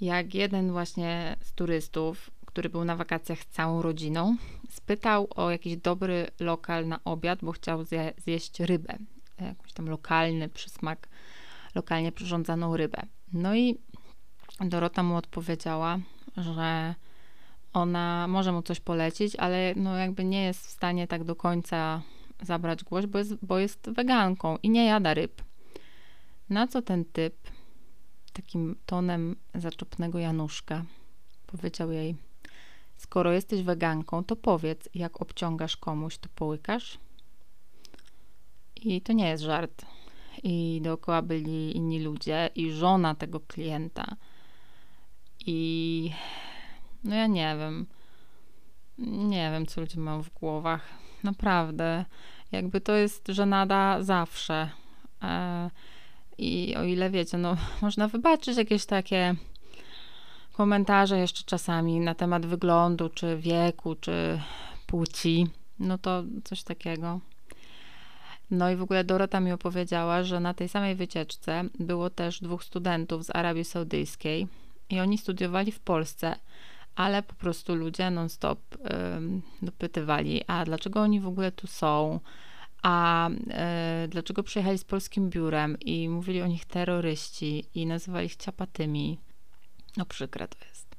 Jak 0.00 0.34
jeden 0.34 0.72
właśnie 0.72 1.36
z 1.40 1.52
turystów, 1.52 2.30
który 2.46 2.68
był 2.68 2.84
na 2.84 2.96
wakacjach 2.96 3.38
z 3.38 3.46
całą 3.46 3.82
rodziną, 3.82 4.36
spytał 4.70 5.28
o 5.36 5.50
jakiś 5.50 5.76
dobry 5.76 6.30
lokal 6.40 6.88
na 6.88 7.04
obiad, 7.04 7.38
bo 7.42 7.52
chciał 7.52 7.84
zje, 7.84 8.12
zjeść 8.16 8.60
rybę, 8.60 8.98
jakiś 9.40 9.72
tam 9.72 9.88
lokalny 9.88 10.48
przysmak, 10.48 11.08
lokalnie 11.74 12.12
przyrządzaną 12.12 12.76
rybę. 12.76 13.02
No 13.32 13.54
i 13.54 13.78
Dorota 14.60 15.02
mu 15.02 15.16
odpowiedziała, 15.16 15.98
że 16.36 16.94
ona 17.72 18.28
może 18.28 18.52
mu 18.52 18.62
coś 18.62 18.80
polecić, 18.80 19.36
ale 19.36 19.74
no 19.76 19.96
jakby 19.96 20.24
nie 20.24 20.44
jest 20.44 20.66
w 20.66 20.70
stanie 20.70 21.06
tak 21.06 21.24
do 21.24 21.36
końca 21.36 22.02
zabrać 22.42 22.84
głos, 22.84 23.06
bo 23.06 23.18
jest, 23.18 23.34
bo 23.42 23.58
jest 23.58 23.90
weganką 23.90 24.58
i 24.62 24.70
nie 24.70 24.86
jada 24.86 25.14
ryb. 25.14 25.42
Na 26.48 26.66
co 26.66 26.82
ten 26.82 27.04
typ 27.04 27.34
takim 28.32 28.76
tonem 28.86 29.36
zaczepnego 29.54 30.18
Januszka 30.18 30.84
powiedział 31.46 31.92
jej: 31.92 32.16
Skoro 32.96 33.32
jesteś 33.32 33.62
weganką, 33.62 34.24
to 34.24 34.36
powiedz, 34.36 34.88
jak 34.94 35.22
obciągasz 35.22 35.76
komuś, 35.76 36.18
to 36.18 36.28
połykasz? 36.34 36.98
I 38.76 39.00
to 39.00 39.12
nie 39.12 39.28
jest 39.28 39.42
żart. 39.42 39.86
I 40.42 40.80
dookoła 40.84 41.22
byli 41.22 41.76
inni 41.76 42.00
ludzie, 42.00 42.50
i 42.54 42.72
żona 42.72 43.14
tego 43.14 43.40
klienta. 43.40 44.16
I 45.46 46.10
no 47.04 47.14
ja 47.14 47.26
nie 47.26 47.56
wiem. 47.58 47.86
Nie 49.28 49.50
wiem, 49.50 49.66
co 49.66 49.80
ludzie 49.80 50.00
mają 50.00 50.22
w 50.22 50.30
głowach. 50.30 50.88
Naprawdę. 51.24 52.04
Jakby 52.52 52.80
to 52.80 52.92
jest 52.92 53.28
żenada 53.28 54.02
zawsze. 54.02 54.70
E, 55.22 55.70
I 56.38 56.76
o 56.76 56.84
ile 56.84 57.10
wiecie, 57.10 57.38
no 57.38 57.56
można 57.82 58.08
wybaczyć 58.08 58.56
jakieś 58.56 58.86
takie 58.86 59.34
komentarze 60.52 61.18
jeszcze 61.18 61.44
czasami 61.44 62.00
na 62.00 62.14
temat 62.14 62.46
wyglądu, 62.46 63.08
czy 63.08 63.36
wieku, 63.36 63.94
czy 63.94 64.40
płci. 64.86 65.46
No 65.78 65.98
to 65.98 66.22
coś 66.44 66.62
takiego. 66.62 67.20
No 68.50 68.70
i 68.70 68.76
w 68.76 68.82
ogóle 68.82 69.04
Dorota 69.04 69.40
mi 69.40 69.52
opowiedziała, 69.52 70.22
że 70.22 70.40
na 70.40 70.54
tej 70.54 70.68
samej 70.68 70.94
wycieczce 70.94 71.64
było 71.78 72.10
też 72.10 72.40
dwóch 72.40 72.64
studentów 72.64 73.24
z 73.24 73.30
Arabii 73.36 73.64
Saudyjskiej 73.64 74.46
i 74.90 75.00
oni 75.00 75.18
studiowali 75.18 75.72
w 75.72 75.80
Polsce, 75.80 76.36
ale 76.96 77.22
po 77.22 77.34
prostu 77.34 77.74
ludzie 77.74 78.10
non-stop 78.10 78.60
dopytywali, 79.62 80.42
a 80.46 80.64
dlaczego 80.64 81.00
oni 81.00 81.20
w 81.20 81.26
ogóle 81.26 81.52
tu 81.52 81.66
są, 81.66 82.20
a 82.82 83.28
e, 83.50 84.06
dlaczego 84.08 84.42
przyjechali 84.42 84.78
z 84.78 84.84
polskim 84.84 85.30
biurem 85.30 85.80
i 85.80 86.08
mówili 86.08 86.42
o 86.42 86.46
nich 86.46 86.64
terroryści 86.64 87.64
i 87.74 87.86
nazywali 87.86 88.26
ich 88.26 88.36
ciapatymi. 88.36 89.18
No 89.96 90.04
przykre 90.04 90.48
to 90.48 90.58
jest. 90.68 90.96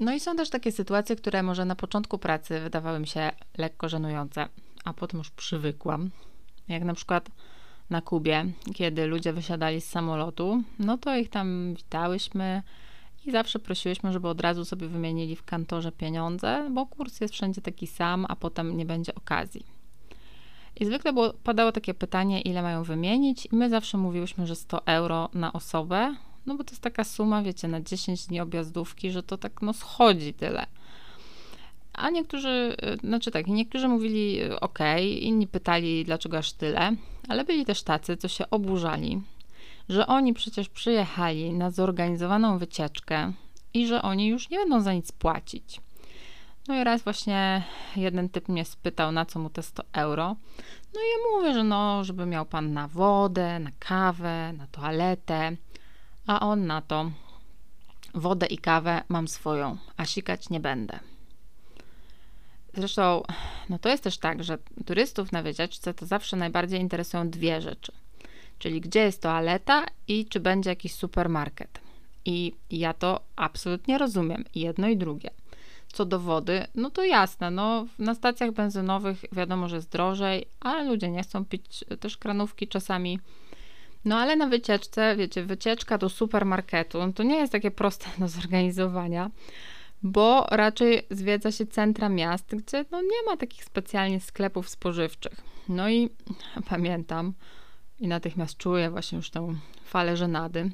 No 0.00 0.14
i 0.14 0.20
są 0.20 0.36
też 0.36 0.50
takie 0.50 0.72
sytuacje, 0.72 1.16
które 1.16 1.42
może 1.42 1.64
na 1.64 1.76
początku 1.76 2.18
pracy 2.18 2.60
wydawały 2.60 3.00
mi 3.00 3.06
się 3.06 3.30
lekko 3.58 3.88
żenujące, 3.88 4.48
a 4.84 4.92
potem 4.92 5.18
już 5.18 5.30
przywykłam. 5.30 6.10
Jak 6.68 6.84
na 6.84 6.94
przykład 6.94 7.30
na 7.90 8.00
Kubie, 8.02 8.46
kiedy 8.74 9.06
ludzie 9.06 9.32
wysiadali 9.32 9.80
z 9.80 9.88
samolotu, 9.88 10.62
no 10.78 10.98
to 10.98 11.16
ich 11.16 11.30
tam 11.30 11.74
witałyśmy 11.74 12.62
i 13.28 13.30
zawsze 13.30 13.58
prosiłyśmy, 13.58 14.12
żeby 14.12 14.28
od 14.28 14.40
razu 14.40 14.64
sobie 14.64 14.88
wymienili 14.88 15.36
w 15.36 15.44
kantorze 15.44 15.92
pieniądze, 15.92 16.68
bo 16.70 16.86
kurs 16.86 17.20
jest 17.20 17.34
wszędzie 17.34 17.60
taki 17.60 17.86
sam, 17.86 18.26
a 18.28 18.36
potem 18.36 18.76
nie 18.76 18.86
będzie 18.86 19.14
okazji. 19.14 19.66
I 20.80 20.84
zwykle 20.84 21.12
było, 21.12 21.32
padało 21.44 21.72
takie 21.72 21.94
pytanie, 21.94 22.40
ile 22.40 22.62
mają 22.62 22.82
wymienić, 22.82 23.46
i 23.52 23.56
my 23.56 23.70
zawsze 23.70 23.98
mówiłyśmy, 23.98 24.46
że 24.46 24.56
100 24.56 24.86
euro 24.86 25.28
na 25.34 25.52
osobę, 25.52 26.14
no 26.46 26.54
bo 26.54 26.64
to 26.64 26.70
jest 26.70 26.82
taka 26.82 27.04
suma, 27.04 27.42
wiecie, 27.42 27.68
na 27.68 27.80
10 27.80 28.26
dni 28.26 28.40
objazdówki, 28.40 29.10
że 29.10 29.22
to 29.22 29.38
tak 29.38 29.62
no 29.62 29.72
schodzi 29.72 30.34
tyle. 30.34 30.66
A 31.92 32.10
niektórzy, 32.10 32.76
y, 32.94 32.96
znaczy 32.96 33.30
tak, 33.30 33.46
niektórzy 33.46 33.88
mówili 33.88 34.42
y, 34.42 34.60
ok, 34.60 34.78
inni 35.20 35.46
pytali, 35.46 36.04
dlaczego 36.04 36.38
aż 36.38 36.52
tyle, 36.52 36.92
ale 37.28 37.44
byli 37.44 37.64
też 37.64 37.82
tacy, 37.82 38.16
co 38.16 38.28
się 38.28 38.50
oburzali, 38.50 39.20
że 39.88 40.06
oni 40.06 40.34
przecież 40.34 40.68
przyjechali 40.68 41.52
na 41.52 41.70
zorganizowaną 41.70 42.58
wycieczkę 42.58 43.32
i 43.74 43.86
że 43.86 44.02
oni 44.02 44.28
już 44.28 44.50
nie 44.50 44.58
będą 44.58 44.80
za 44.80 44.92
nic 44.92 45.12
płacić. 45.12 45.80
No 46.68 46.80
i 46.80 46.84
raz 46.84 47.02
właśnie 47.02 47.62
jeden 47.96 48.28
typ 48.28 48.48
mnie 48.48 48.64
spytał, 48.64 49.12
na 49.12 49.26
co 49.26 49.38
mu 49.38 49.50
te 49.50 49.62
100 49.62 49.82
euro. 49.92 50.36
No 50.94 51.00
i 51.00 51.04
ja 51.04 51.38
mówię, 51.38 51.54
że 51.54 51.64
no, 51.64 52.04
żeby 52.04 52.26
miał 52.26 52.46
pan 52.46 52.72
na 52.72 52.88
wodę, 52.88 53.58
na 53.58 53.70
kawę, 53.78 54.52
na 54.52 54.66
toaletę. 54.66 55.56
A 56.26 56.40
on 56.40 56.66
na 56.66 56.82
to, 56.82 57.10
wodę 58.14 58.46
i 58.46 58.58
kawę 58.58 59.02
mam 59.08 59.28
swoją, 59.28 59.76
a 59.96 60.04
sikać 60.04 60.50
nie 60.50 60.60
będę. 60.60 60.98
Zresztą, 62.74 63.22
no 63.68 63.78
to 63.78 63.88
jest 63.88 64.02
też 64.02 64.18
tak, 64.18 64.44
że 64.44 64.58
turystów 64.86 65.32
na 65.32 65.42
wycieczce 65.42 65.94
to 65.94 66.06
zawsze 66.06 66.36
najbardziej 66.36 66.80
interesują 66.80 67.30
dwie 67.30 67.60
rzeczy. 67.60 67.92
Czyli 68.58 68.80
gdzie 68.80 69.00
jest 69.00 69.22
toaleta 69.22 69.86
i 70.08 70.26
czy 70.26 70.40
będzie 70.40 70.70
jakiś 70.70 70.94
supermarket. 70.94 71.80
I 72.24 72.52
ja 72.70 72.94
to 72.94 73.20
absolutnie 73.36 73.98
rozumiem, 73.98 74.44
jedno 74.54 74.88
i 74.88 74.96
drugie. 74.96 75.30
Co 75.92 76.04
do 76.04 76.20
wody, 76.20 76.66
no 76.74 76.90
to 76.90 77.04
jasne, 77.04 77.50
no 77.50 77.86
na 77.98 78.14
stacjach 78.14 78.52
benzynowych 78.52 79.24
wiadomo, 79.32 79.68
że 79.68 79.76
jest 79.76 79.90
drożej, 79.90 80.46
ale 80.60 80.84
ludzie 80.84 81.10
nie 81.10 81.22
chcą 81.22 81.44
pić 81.44 81.84
też 82.00 82.16
kranówki 82.16 82.68
czasami. 82.68 83.20
No 84.04 84.16
ale 84.16 84.36
na 84.36 84.46
wycieczce, 84.46 85.16
wiecie, 85.16 85.44
wycieczka 85.44 85.98
do 85.98 86.08
supermarketu, 86.08 86.98
no 86.98 87.12
to 87.12 87.22
nie 87.22 87.36
jest 87.36 87.52
takie 87.52 87.70
proste 87.70 88.06
do 88.18 88.28
zorganizowania 88.28 89.30
bo 90.02 90.46
raczej 90.50 91.06
zwiedza 91.10 91.52
się 91.52 91.66
centra 91.66 92.08
miast, 92.08 92.56
gdzie 92.56 92.84
no 92.90 93.02
nie 93.02 93.22
ma 93.26 93.36
takich 93.36 93.64
specjalnie 93.64 94.20
sklepów 94.20 94.68
spożywczych. 94.68 95.40
No 95.68 95.90
i 95.90 96.10
pamiętam 96.68 97.32
i 98.00 98.08
natychmiast 98.08 98.56
czuję 98.56 98.90
właśnie 98.90 99.16
już 99.16 99.30
tę 99.30 99.54
falę 99.84 100.16
żenady, 100.16 100.70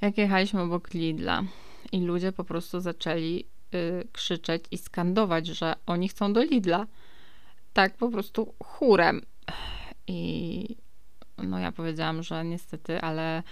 jak 0.00 0.18
jechaliśmy 0.18 0.60
obok 0.60 0.94
Lidla 0.94 1.42
i 1.92 2.00
ludzie 2.00 2.32
po 2.32 2.44
prostu 2.44 2.80
zaczęli 2.80 3.44
y, 3.74 4.08
krzyczeć 4.12 4.64
i 4.70 4.78
skandować, 4.78 5.46
że 5.46 5.74
oni 5.86 6.08
chcą 6.08 6.32
do 6.32 6.42
Lidla. 6.42 6.86
Tak 7.72 7.96
po 7.96 8.08
prostu 8.08 8.54
chórem. 8.64 9.22
I 10.06 10.76
no 11.38 11.58
ja 11.58 11.72
powiedziałam, 11.72 12.22
że 12.22 12.44
niestety, 12.44 13.00
ale 13.00 13.42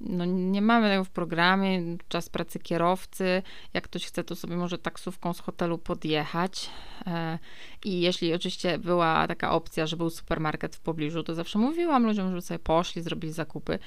no 0.00 0.24
nie 0.24 0.62
mamy 0.62 0.88
tego 0.88 1.04
w 1.04 1.10
programie, 1.10 1.82
czas 2.08 2.28
pracy 2.28 2.58
kierowcy, 2.58 3.42
jak 3.74 3.84
ktoś 3.84 4.06
chce, 4.06 4.24
to 4.24 4.36
sobie 4.36 4.56
może 4.56 4.78
taksówką 4.78 5.32
z 5.32 5.40
hotelu 5.40 5.78
podjechać 5.78 6.70
e, 7.06 7.38
i 7.84 8.00
jeśli 8.00 8.34
oczywiście 8.34 8.78
była 8.78 9.28
taka 9.28 9.52
opcja, 9.52 9.86
że 9.86 9.96
był 9.96 10.10
supermarket 10.10 10.76
w 10.76 10.80
pobliżu, 10.80 11.22
to 11.22 11.34
zawsze 11.34 11.58
mówiłam 11.58 12.06
ludziom, 12.06 12.28
żeby 12.28 12.42
sobie 12.42 12.58
poszli, 12.58 13.02
zrobili 13.02 13.32
zakupy, 13.32 13.78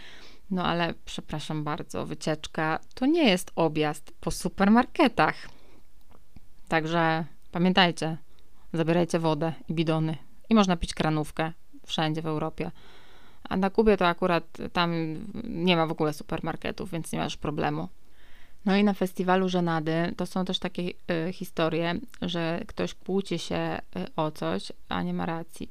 no 0.51 0.65
ale 0.65 0.93
przepraszam 1.05 1.63
bardzo, 1.63 2.05
wycieczka 2.05 2.79
to 2.93 3.05
nie 3.05 3.29
jest 3.29 3.51
objazd 3.55 4.13
po 4.19 4.31
supermarketach. 4.31 5.35
Także 6.67 7.25
pamiętajcie, 7.51 8.17
zabierajcie 8.73 9.19
wodę 9.19 9.53
i 9.69 9.73
bidony 9.73 10.17
i 10.49 10.55
można 10.55 10.77
pić 10.77 10.93
kranówkę 10.93 11.53
wszędzie 11.85 12.21
w 12.21 12.27
Europie. 12.27 12.71
A 13.49 13.57
na 13.57 13.69
Kubie 13.69 13.97
to 13.97 14.07
akurat 14.07 14.57
tam 14.73 14.91
nie 15.43 15.75
ma 15.75 15.87
w 15.87 15.91
ogóle 15.91 16.13
supermarketów, 16.13 16.91
więc 16.91 17.11
nie 17.11 17.19
masz 17.19 17.37
problemu. 17.37 17.87
No 18.65 18.75
i 18.75 18.83
na 18.83 18.93
festiwalu 18.93 19.49
żenady 19.49 20.13
to 20.17 20.25
są 20.25 20.45
też 20.45 20.59
takie 20.59 20.81
y, 20.83 21.33
historie, 21.33 21.95
że 22.21 22.61
ktoś 22.67 22.93
kłóci 22.93 23.39
się 23.39 23.79
y, 23.95 24.15
o 24.15 24.31
coś, 24.31 24.71
a 24.89 25.03
nie 25.03 25.13
ma 25.13 25.25
racji. 25.25 25.69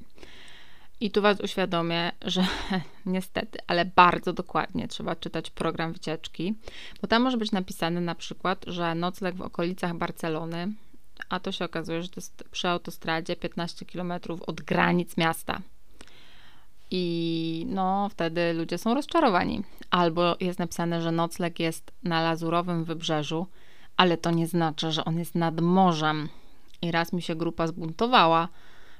I 1.00 1.10
tu 1.10 1.22
Was 1.22 1.40
uświadomię, 1.40 2.12
że 2.22 2.46
niestety, 3.06 3.58
ale 3.66 3.84
bardzo 3.84 4.32
dokładnie 4.32 4.88
trzeba 4.88 5.16
czytać 5.16 5.50
program 5.50 5.92
wycieczki, 5.92 6.54
bo 7.00 7.08
tam 7.08 7.22
może 7.22 7.36
być 7.36 7.52
napisane 7.52 8.00
na 8.00 8.14
przykład, 8.14 8.64
że 8.66 8.94
nocleg 8.94 9.34
w 9.34 9.42
okolicach 9.42 9.94
Barcelony, 9.94 10.72
a 11.28 11.40
to 11.40 11.52
się 11.52 11.64
okazuje, 11.64 12.02
że 12.02 12.08
to 12.08 12.20
jest 12.20 12.44
przy 12.50 12.68
autostradzie 12.68 13.36
15 13.36 13.86
km 13.86 14.12
od 14.46 14.60
granic 14.60 15.16
miasta. 15.16 15.60
I 16.94 17.66
no, 17.68 18.08
wtedy 18.08 18.52
ludzie 18.52 18.78
są 18.78 18.94
rozczarowani. 18.94 19.62
Albo 19.90 20.36
jest 20.40 20.58
napisane, 20.58 21.02
że 21.02 21.12
nocleg 21.12 21.60
jest 21.60 21.92
na 22.02 22.22
lazurowym 22.22 22.84
wybrzeżu, 22.84 23.46
ale 23.96 24.16
to 24.16 24.30
nie 24.30 24.46
znaczy, 24.46 24.92
że 24.92 25.04
on 25.04 25.18
jest 25.18 25.34
nad 25.34 25.60
morzem. 25.60 26.28
I 26.82 26.90
raz 26.90 27.12
mi 27.12 27.22
się 27.22 27.34
grupa 27.34 27.66
zbuntowała, 27.66 28.48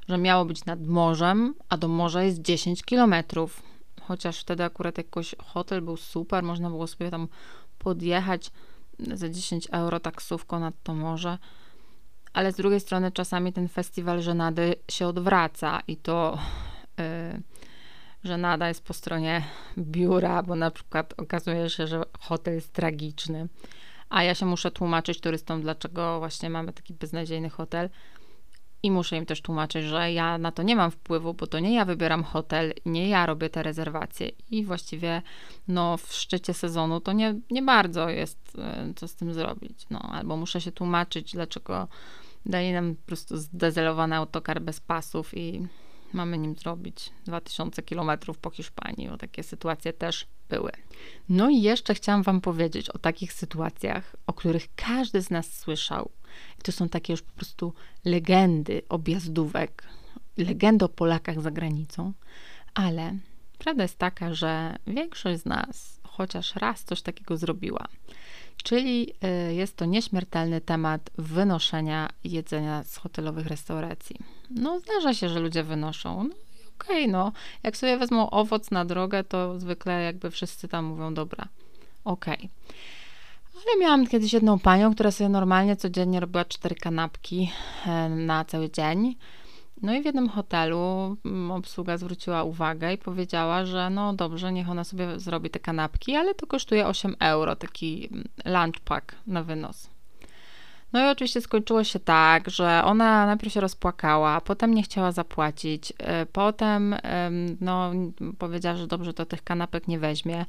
że 0.08 0.18
miało 0.18 0.44
być 0.44 0.64
nad 0.64 0.86
morzem, 0.86 1.54
a 1.68 1.76
do 1.76 1.88
morza 1.88 2.22
jest 2.22 2.42
10 2.42 2.82
kilometrów. 2.82 3.62
Chociaż 4.02 4.40
wtedy 4.40 4.64
akurat 4.64 4.98
jakoś 4.98 5.34
hotel 5.38 5.82
był 5.82 5.96
super, 5.96 6.42
można 6.42 6.70
było 6.70 6.86
sobie 6.86 7.10
tam 7.10 7.28
podjechać 7.78 8.50
za 8.98 9.28
10 9.28 9.68
euro 9.72 10.00
taksówką 10.00 10.60
nad 10.60 10.74
to 10.82 10.94
morze. 10.94 11.38
Ale 12.32 12.52
z 12.52 12.56
drugiej 12.56 12.80
strony 12.80 13.12
czasami 13.12 13.52
ten 13.52 13.68
festiwal 13.68 14.22
żenady 14.22 14.74
się 14.90 15.06
odwraca 15.06 15.80
i 15.88 15.96
to... 15.96 16.38
Yy, 16.98 17.42
że 18.24 18.38
nada 18.38 18.68
jest 18.68 18.84
po 18.84 18.92
stronie 18.92 19.44
biura, 19.78 20.42
bo 20.42 20.56
na 20.56 20.70
przykład 20.70 21.14
okazuje 21.16 21.70
się, 21.70 21.86
że 21.86 22.02
hotel 22.20 22.54
jest 22.54 22.72
tragiczny, 22.72 23.48
a 24.08 24.22
ja 24.22 24.34
się 24.34 24.46
muszę 24.46 24.70
tłumaczyć 24.70 25.20
turystom, 25.20 25.62
dlaczego 25.62 26.18
właśnie 26.18 26.50
mamy 26.50 26.72
taki 26.72 26.94
beznadziejny 26.94 27.50
hotel. 27.50 27.90
I 28.84 28.90
muszę 28.90 29.16
im 29.16 29.26
też 29.26 29.42
tłumaczyć, 29.42 29.84
że 29.84 30.12
ja 30.12 30.38
na 30.38 30.52
to 30.52 30.62
nie 30.62 30.76
mam 30.76 30.90
wpływu, 30.90 31.34
bo 31.34 31.46
to 31.46 31.58
nie 31.58 31.74
ja 31.74 31.84
wybieram 31.84 32.24
hotel, 32.24 32.72
nie 32.86 33.08
ja 33.08 33.26
robię 33.26 33.50
te 33.50 33.62
rezerwacje. 33.62 34.28
I 34.50 34.64
właściwie 34.64 35.22
no, 35.68 35.96
w 35.96 36.12
szczycie 36.12 36.54
sezonu 36.54 37.00
to 37.00 37.12
nie, 37.12 37.34
nie 37.50 37.62
bardzo 37.62 38.08
jest 38.08 38.58
e, 38.58 38.92
co 38.96 39.08
z 39.08 39.14
tym 39.14 39.34
zrobić. 39.34 39.86
No, 39.90 39.98
albo 40.12 40.36
muszę 40.36 40.60
się 40.60 40.72
tłumaczyć, 40.72 41.32
dlaczego 41.32 41.88
daje 42.46 42.72
nam 42.72 42.96
po 42.96 43.06
prostu 43.06 43.36
zdezelowany 43.36 44.16
autokar 44.16 44.62
bez 44.62 44.80
pasów 44.80 45.36
i 45.36 45.66
mamy 46.14 46.38
nim 46.38 46.56
zrobić 46.56 47.10
2000 47.24 47.82
kilometrów 47.82 48.38
po 48.38 48.50
Hiszpanii, 48.50 49.08
bo 49.08 49.16
takie 49.16 49.42
sytuacje 49.42 49.92
też 49.92 50.26
były. 50.48 50.70
No 51.28 51.50
i 51.50 51.62
jeszcze 51.62 51.94
chciałam 51.94 52.22
Wam 52.22 52.40
powiedzieć 52.40 52.90
o 52.90 52.98
takich 52.98 53.32
sytuacjach, 53.32 54.16
o 54.26 54.32
których 54.32 54.68
każdy 54.76 55.22
z 55.22 55.30
nas 55.30 55.58
słyszał. 55.58 56.10
I 56.58 56.62
to 56.62 56.72
są 56.72 56.88
takie 56.88 57.12
już 57.12 57.22
po 57.22 57.32
prostu 57.32 57.74
legendy 58.04 58.82
objazdówek, 58.88 59.84
legendy 60.36 60.84
o 60.84 60.88
Polakach 60.88 61.40
za 61.40 61.50
granicą, 61.50 62.12
ale 62.74 63.18
prawda 63.58 63.82
jest 63.82 63.98
taka, 63.98 64.34
że 64.34 64.76
większość 64.86 65.40
z 65.40 65.46
nas 65.46 66.00
chociaż 66.02 66.56
raz 66.56 66.84
coś 66.84 67.02
takiego 67.02 67.36
zrobiła. 67.36 67.88
Czyli 68.62 69.12
y, 69.50 69.54
jest 69.54 69.76
to 69.76 69.84
nieśmiertelny 69.84 70.60
temat 70.60 71.10
wynoszenia 71.18 72.08
jedzenia 72.24 72.84
z 72.84 72.96
hotelowych 72.96 73.46
restauracji. 73.46 74.16
No, 74.50 74.80
zdarza 74.80 75.14
się, 75.14 75.28
że 75.28 75.40
ludzie 75.40 75.62
wynoszą. 75.62 76.24
No, 76.24 76.34
okej, 76.80 77.02
okay, 77.02 77.08
no, 77.08 77.32
jak 77.62 77.76
sobie 77.76 77.98
wezmą 77.98 78.30
owoc 78.30 78.70
na 78.70 78.84
drogę, 78.84 79.24
to 79.24 79.60
zwykle 79.60 80.02
jakby 80.02 80.30
wszyscy 80.30 80.68
tam 80.68 80.84
mówią, 80.84 81.14
dobra, 81.14 81.48
okej. 82.04 82.36
Okay. 82.36 82.48
Ale 83.54 83.80
miałam 83.80 84.06
kiedyś 84.06 84.32
jedną 84.32 84.58
panią, 84.58 84.94
która 84.94 85.10
sobie 85.10 85.28
normalnie 85.28 85.76
codziennie 85.76 86.20
robiła 86.20 86.44
cztery 86.44 86.74
kanapki 86.74 87.50
e, 87.86 88.08
na 88.08 88.44
cały 88.44 88.70
dzień. 88.70 89.16
No 89.82 89.94
i 89.94 90.02
w 90.02 90.04
jednym 90.04 90.28
hotelu 90.28 91.16
mm, 91.24 91.50
obsługa 91.50 91.96
zwróciła 91.96 92.42
uwagę 92.42 92.92
i 92.92 92.98
powiedziała, 92.98 93.64
że 93.64 93.90
no 93.90 94.12
dobrze, 94.12 94.52
niech 94.52 94.70
ona 94.70 94.84
sobie 94.84 95.20
zrobi 95.20 95.50
te 95.50 95.60
kanapki, 95.60 96.16
ale 96.16 96.34
to 96.34 96.46
kosztuje 96.46 96.86
8 96.86 97.16
euro, 97.20 97.56
taki 97.56 98.08
mm, 98.12 98.28
lunch 98.44 98.80
pack 98.80 99.14
na 99.26 99.42
wynos. 99.42 99.90
No 100.92 101.06
i 101.06 101.10
oczywiście 101.10 101.40
skończyło 101.40 101.84
się 101.84 101.98
tak, 101.98 102.50
że 102.50 102.82
ona 102.84 103.26
najpierw 103.26 103.52
się 103.52 103.60
rozpłakała, 103.60 104.40
potem 104.40 104.74
nie 104.74 104.82
chciała 104.82 105.12
zapłacić, 105.12 105.92
e, 105.98 106.26
potem 106.26 106.96
no, 107.60 107.92
powiedziała, 108.38 108.76
że 108.76 108.86
dobrze, 108.86 109.14
to 109.14 109.26
tych 109.26 109.44
kanapek 109.44 109.88
nie 109.88 109.98
weźmie. 109.98 110.46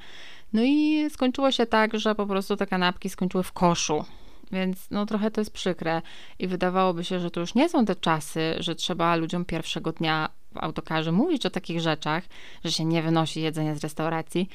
No 0.54 0.62
i 0.64 1.06
skończyło 1.10 1.52
się 1.52 1.66
tak, 1.66 2.00
że 2.00 2.16
po 2.16 2.26
prostu 2.26 2.58
te 2.58 2.68
kanapki 2.68 3.10
skończyły 3.10 3.44
w 3.44 3.52
koszu. 3.52 4.06
Więc 4.52 4.88
no 4.92 5.06
trochę 5.06 5.32
to 5.32 5.42
jest 5.42 5.54
przykre 5.54 6.02
i 6.40 6.48
wydawałoby 6.48 7.04
się, 7.04 7.20
że 7.20 7.32
to 7.32 7.40
już 7.40 7.56
nie 7.56 7.70
są 7.70 7.86
te 7.86 7.96
czasy, 7.96 8.56
że 8.60 8.76
trzeba 8.76 9.16
ludziom 9.16 9.46
pierwszego 9.46 9.92
dnia 9.92 10.30
w 10.52 10.58
autokarze 10.58 11.12
mówić 11.12 11.46
o 11.46 11.50
takich 11.50 11.82
rzeczach, 11.82 12.24
że 12.64 12.72
się 12.72 12.86
nie 12.86 13.02
wynosi 13.02 13.42
jedzenia 13.42 13.76
z 13.76 13.84
restauracji. 13.84 14.50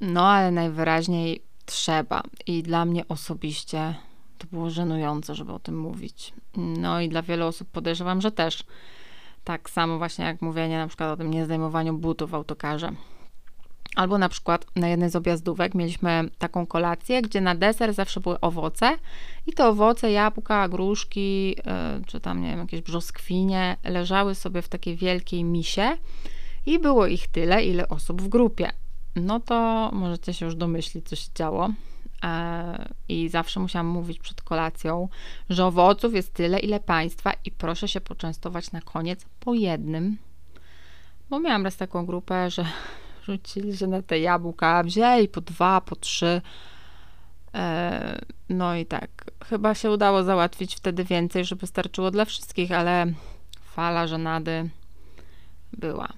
No 0.00 0.26
ale 0.26 0.50
najwyraźniej 0.50 1.42
trzeba. 1.66 2.22
I 2.46 2.62
dla 2.62 2.84
mnie 2.84 3.08
osobiście 3.08 3.94
to 4.38 4.46
było 4.46 4.70
żenujące, 4.70 5.34
żeby 5.34 5.52
o 5.52 5.58
tym 5.58 5.78
mówić. 5.78 6.32
No 6.56 7.00
i 7.00 7.08
dla 7.08 7.22
wielu 7.22 7.46
osób 7.46 7.68
podejrzewam, 7.68 8.20
że 8.20 8.32
też. 8.32 8.64
Tak 9.44 9.70
samo 9.70 9.98
właśnie 9.98 10.24
jak 10.24 10.42
mówienie 10.42 10.78
na 10.78 10.86
przykład 10.86 11.10
o 11.10 11.16
tym 11.16 11.30
niezdejmowaniu 11.30 11.98
butów 11.98 12.30
w 12.30 12.34
autokarze. 12.34 12.92
Albo 13.96 14.18
na 14.18 14.28
przykład 14.28 14.66
na 14.76 14.88
jednej 14.88 15.10
z 15.10 15.16
objazdówek 15.16 15.74
mieliśmy 15.74 16.28
taką 16.38 16.66
kolację, 16.66 17.22
gdzie 17.22 17.40
na 17.40 17.54
deser 17.54 17.94
zawsze 17.94 18.20
były 18.20 18.40
owoce 18.40 18.98
i 19.46 19.52
te 19.52 19.68
owoce, 19.68 20.12
jabłka, 20.12 20.68
gruszki, 20.68 21.48
yy, 21.48 21.54
czy 22.06 22.20
tam, 22.20 22.42
nie 22.42 22.50
wiem, 22.50 22.58
jakieś 22.58 22.80
brzoskwinie 22.80 23.76
leżały 23.84 24.34
sobie 24.34 24.62
w 24.62 24.68
takiej 24.68 24.96
wielkiej 24.96 25.44
misie 25.44 25.96
i 26.66 26.78
było 26.78 27.06
ich 27.06 27.28
tyle, 27.28 27.64
ile 27.64 27.88
osób 27.88 28.22
w 28.22 28.28
grupie. 28.28 28.70
No 29.16 29.40
to 29.40 29.90
możecie 29.92 30.34
się 30.34 30.46
już 30.46 30.54
domyślić, 30.54 31.08
co 31.08 31.16
się 31.16 31.28
działo. 31.34 31.70
E, 32.24 32.88
I 33.08 33.28
zawsze 33.28 33.60
musiałam 33.60 33.86
mówić 33.86 34.18
przed 34.18 34.42
kolacją, 34.42 35.08
że 35.50 35.66
owoców 35.66 36.14
jest 36.14 36.34
tyle, 36.34 36.58
ile 36.58 36.80
państwa 36.80 37.32
i 37.44 37.50
proszę 37.50 37.88
się 37.88 38.00
poczęstować 38.00 38.72
na 38.72 38.80
koniec 38.80 39.24
po 39.40 39.54
jednym. 39.54 40.18
Bo 41.30 41.40
miałam 41.40 41.64
raz 41.64 41.76
taką 41.76 42.06
grupę, 42.06 42.50
że 42.50 42.66
rzucili 43.24 43.76
się 43.76 43.86
na 43.86 44.02
te 44.02 44.18
jabłka, 44.18 44.82
wzięli 44.82 45.28
po 45.28 45.40
dwa, 45.40 45.80
po 45.80 45.96
trzy. 45.96 46.42
E, 47.54 48.20
no 48.48 48.76
i 48.76 48.86
tak, 48.86 49.10
chyba 49.44 49.74
się 49.74 49.90
udało 49.90 50.24
załatwić 50.24 50.74
wtedy 50.74 51.04
więcej, 51.04 51.44
żeby 51.44 51.66
starczyło 51.66 52.10
dla 52.10 52.24
wszystkich, 52.24 52.72
ale 52.72 53.06
fala 53.62 54.06
żenady 54.06 54.70
była. 55.72 56.08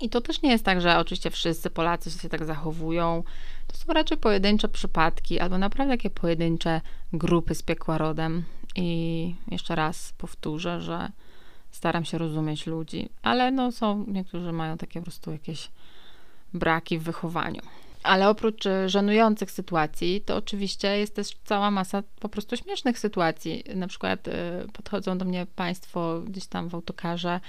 I 0.00 0.08
to 0.08 0.20
też 0.20 0.42
nie 0.42 0.50
jest 0.50 0.64
tak, 0.64 0.80
że 0.80 0.98
oczywiście 0.98 1.30
wszyscy 1.30 1.70
Polacy 1.70 2.10
się 2.10 2.28
tak 2.28 2.44
zachowują. 2.44 3.22
To 3.66 3.76
są 3.76 3.92
raczej 3.92 4.18
pojedyncze 4.18 4.68
przypadki, 4.68 5.40
albo 5.40 5.58
naprawdę 5.58 5.92
takie 5.92 6.10
pojedyncze 6.10 6.80
grupy 7.12 7.54
z 7.54 7.62
piekła 7.62 7.98
rodem. 7.98 8.44
I 8.76 9.34
jeszcze 9.50 9.74
raz 9.74 10.12
powtórzę, 10.18 10.80
że 10.80 11.08
staram 11.74 12.04
się 12.04 12.18
rozumieć 12.18 12.66
ludzi, 12.66 13.08
ale 13.22 13.50
no 13.50 13.72
są, 13.72 14.04
niektórzy 14.08 14.52
mają 14.52 14.78
takie 14.78 15.00
po 15.00 15.04
prostu 15.04 15.32
jakieś 15.32 15.70
braki 16.52 16.98
w 16.98 17.02
wychowaniu. 17.02 17.60
Ale 18.02 18.28
oprócz 18.28 18.66
e, 18.66 18.88
żenujących 18.88 19.50
sytuacji, 19.50 20.20
to 20.20 20.36
oczywiście 20.36 20.98
jest 20.98 21.16
też 21.16 21.28
cała 21.44 21.70
masa 21.70 22.02
po 22.20 22.28
prostu 22.28 22.56
śmiesznych 22.56 22.98
sytuacji. 22.98 23.64
Na 23.74 23.86
przykład 23.86 24.28
e, 24.28 24.64
podchodzą 24.72 25.18
do 25.18 25.24
mnie 25.24 25.46
Państwo 25.56 26.20
gdzieś 26.20 26.46
tam 26.46 26.68
w 26.68 26.74
autokarze 26.74 27.40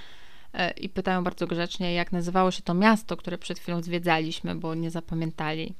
e, 0.52 0.70
i 0.70 0.88
pytają 0.88 1.24
bardzo 1.24 1.46
grzecznie, 1.46 1.94
jak 1.94 2.12
nazywało 2.12 2.50
się 2.50 2.62
to 2.62 2.74
miasto, 2.74 3.16
które 3.16 3.38
przed 3.38 3.58
chwilą 3.58 3.82
zwiedzaliśmy, 3.82 4.54
bo 4.54 4.74
nie 4.74 4.90
zapamiętali. 4.90 5.74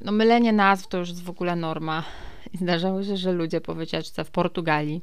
No, 0.00 0.12
mylenie 0.12 0.52
nazw 0.52 0.88
to 0.88 0.98
już 0.98 1.08
jest 1.08 1.22
w 1.22 1.30
ogóle 1.30 1.56
norma. 1.56 2.04
I 2.52 2.58
zdarzało 2.58 3.04
się, 3.04 3.16
że 3.16 3.32
ludzie 3.32 3.60
po 3.60 3.74
wycieczce 3.74 4.24
w 4.24 4.30
Portugalii 4.30 5.00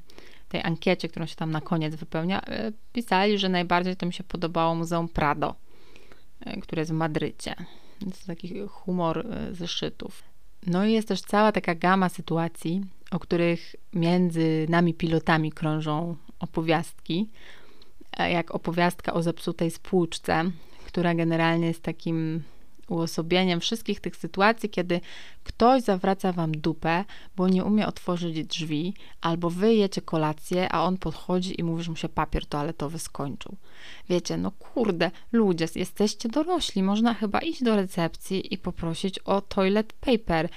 tej 0.51 0.61
ankiecie, 0.63 1.09
którą 1.09 1.25
się 1.25 1.35
tam 1.35 1.51
na 1.51 1.61
koniec 1.61 1.95
wypełnia, 1.95 2.41
e, 2.41 2.71
pisali, 2.93 3.37
że 3.37 3.49
najbardziej 3.49 3.95
to 3.95 4.05
mi 4.05 4.13
się 4.13 4.23
podobało 4.23 4.75
Muzeum 4.75 5.09
Prado, 5.09 5.55
e, 6.41 6.61
które 6.61 6.81
jest 6.81 6.91
w 6.91 6.95
Madrycie. 6.95 7.55
To 7.99 8.05
jest 8.05 8.27
taki 8.27 8.67
humor 8.67 9.27
e, 9.27 9.55
ze 9.55 9.67
szczytów. 9.67 10.23
No 10.67 10.85
i 10.85 10.93
jest 10.93 11.07
też 11.07 11.21
cała 11.21 11.51
taka 11.51 11.75
gama 11.75 12.09
sytuacji, 12.09 12.81
o 13.11 13.19
których 13.19 13.75
między 13.93 14.65
nami 14.69 14.93
pilotami 14.93 15.51
krążą 15.51 16.15
opowiastki, 16.39 17.29
jak 18.17 18.55
opowiastka 18.55 19.13
o 19.13 19.23
zepsutej 19.23 19.71
spłuczce, 19.71 20.51
która 20.85 21.15
generalnie 21.15 21.67
jest 21.67 21.83
takim 21.83 22.43
uosobieniem 22.91 23.60
wszystkich 23.60 23.99
tych 23.99 24.15
sytuacji, 24.15 24.69
kiedy 24.69 25.01
ktoś 25.43 25.82
zawraca 25.84 26.32
wam 26.32 26.51
dupę, 26.51 27.06
bo 27.36 27.47
nie 27.47 27.63
umie 27.63 27.88
otworzyć 27.88 28.45
drzwi, 28.45 28.93
albo 29.21 29.49
wy 29.49 29.73
jecie 29.73 30.01
kolację, 30.01 30.71
a 30.71 30.84
on 30.84 30.97
podchodzi 30.97 31.60
i 31.60 31.63
mówi, 31.63 31.84
że 31.84 31.91
mu 31.91 31.97
się 31.97 32.10
papier 32.10 32.45
toaletowy 32.45 32.99
skończył. 32.99 33.56
Wiecie, 34.10 34.38
no 34.38 34.51
kurde, 34.51 35.12
ludzie, 35.32 35.67
jesteście 35.75 36.30
dorośli, 36.30 36.84
można 36.84 37.13
chyba 37.13 37.39
iść 37.39 37.63
do 37.63 37.75
recepcji 37.75 38.54
i 38.54 38.58
poprosić 38.58 39.19
o 39.19 39.41
toilet 39.41 39.93
paper. 39.93 40.49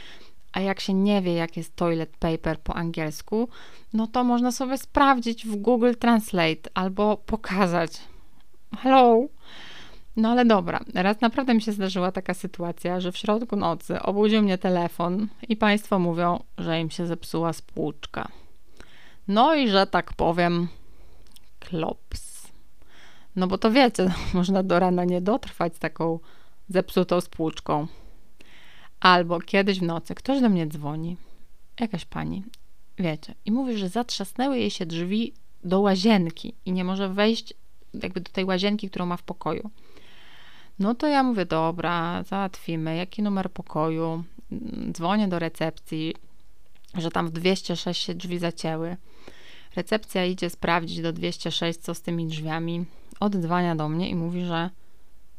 A 0.53 0.61
jak 0.61 0.81
się 0.81 0.94
nie 0.94 1.23
wie, 1.23 1.35
jak 1.35 1.57
jest 1.57 1.77
toilet 1.77 2.16
paper 2.16 2.61
po 2.61 2.77
angielsku, 2.77 3.49
no 3.92 4.07
to 4.07 4.25
można 4.25 4.53
sobie 4.53 4.79
sprawdzić 4.79 5.47
w 5.47 5.57
Google 5.57 5.92
Translate 5.99 6.70
albo 6.75 7.16
pokazać. 7.16 7.92
Hello? 8.79 9.29
No 10.16 10.29
ale 10.29 10.44
dobra, 10.44 10.81
raz 10.94 11.20
naprawdę 11.20 11.55
mi 11.55 11.62
się 11.62 11.72
zdarzyła 11.72 12.12
taka 12.12 12.35
sytuacja, 12.35 13.00
że 13.00 13.12
w 13.12 13.16
środku 13.16 13.57
nocy 13.57 14.03
obudził 14.03 14.42
mnie 14.42 14.59
telefon 14.59 15.29
i 15.48 15.57
państwo 15.57 15.98
mówią, 15.98 16.42
że 16.59 16.81
im 16.81 16.90
się 16.90 17.07
zepsuła 17.07 17.53
spłuczka. 17.53 18.29
No 19.29 19.55
i 19.55 19.68
że 19.68 19.87
tak 19.87 20.12
powiem, 20.12 20.68
klops. 21.61 22.48
No 23.37 23.46
bo 23.46 23.59
to 23.59 23.70
wiecie, 23.70 24.12
można 24.35 24.62
do 24.62 24.79
rana 24.79 25.05
nie 25.05 25.20
dotrwać 25.20 25.77
z 25.77 25.79
taką 25.79 26.18
zepsutą 26.68 27.20
spłuczką. 27.20 27.87
Albo 29.00 29.40
kiedyś 29.40 29.79
w 29.79 29.83
nocy 29.83 30.14
ktoś 30.14 30.40
do 30.40 30.48
mnie 30.48 30.66
dzwoni, 30.66 31.16
jakaś 31.81 32.05
pani, 32.05 32.44
wiecie, 32.98 33.35
i 33.44 33.53
mówi, 33.53 33.77
że 33.77 33.88
zatrzasnęły 33.88 34.59
jej 34.59 34.70
się 34.70 34.87
drzwi 34.87 35.33
do 35.64 35.81
łazienki 35.81 36.55
i 36.66 36.72
nie 36.72 36.85
może 36.85 37.09
wejść 37.09 37.55
jakby 38.03 38.20
do 38.20 38.33
tej 38.33 38.44
łazienki, 38.44 38.90
którą 38.90 39.07
ma 39.07 39.16
w 39.16 39.22
pokoju. 39.22 39.70
No 40.78 40.94
to 40.94 41.06
ja 41.06 41.22
mówię, 41.22 41.46
dobra, 41.46 42.22
załatwimy. 42.22 42.96
Jaki 42.96 43.22
numer 43.22 43.50
pokoju? 43.50 44.24
Dzwonię 44.92 45.28
do 45.28 45.38
recepcji, 45.38 46.14
że 46.94 47.10
tam 47.10 47.28
w 47.28 47.30
206 47.30 48.02
się 48.02 48.14
drzwi 48.14 48.38
zacięły. 48.38 48.96
Recepcja 49.76 50.24
idzie 50.24 50.50
sprawdzić 50.50 51.02
do 51.02 51.12
206, 51.12 51.80
co 51.80 51.94
z 51.94 52.02
tymi 52.02 52.26
drzwiami. 52.26 52.84
Oddzwania 53.20 53.76
do 53.76 53.88
mnie 53.88 54.10
i 54.10 54.14
mówi, 54.14 54.44
że 54.44 54.70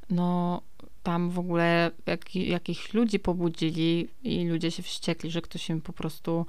no 0.09 0.61
tam 1.03 1.29
w 1.29 1.39
ogóle 1.39 1.91
jak, 2.05 2.35
jakichś 2.35 2.93
ludzi 2.93 3.19
pobudzili 3.19 4.07
i 4.23 4.47
ludzie 4.47 4.71
się 4.71 4.83
wściekli, 4.83 5.31
że 5.31 5.41
ktoś 5.41 5.69
im 5.69 5.81
po 5.81 5.93
prostu 5.93 6.45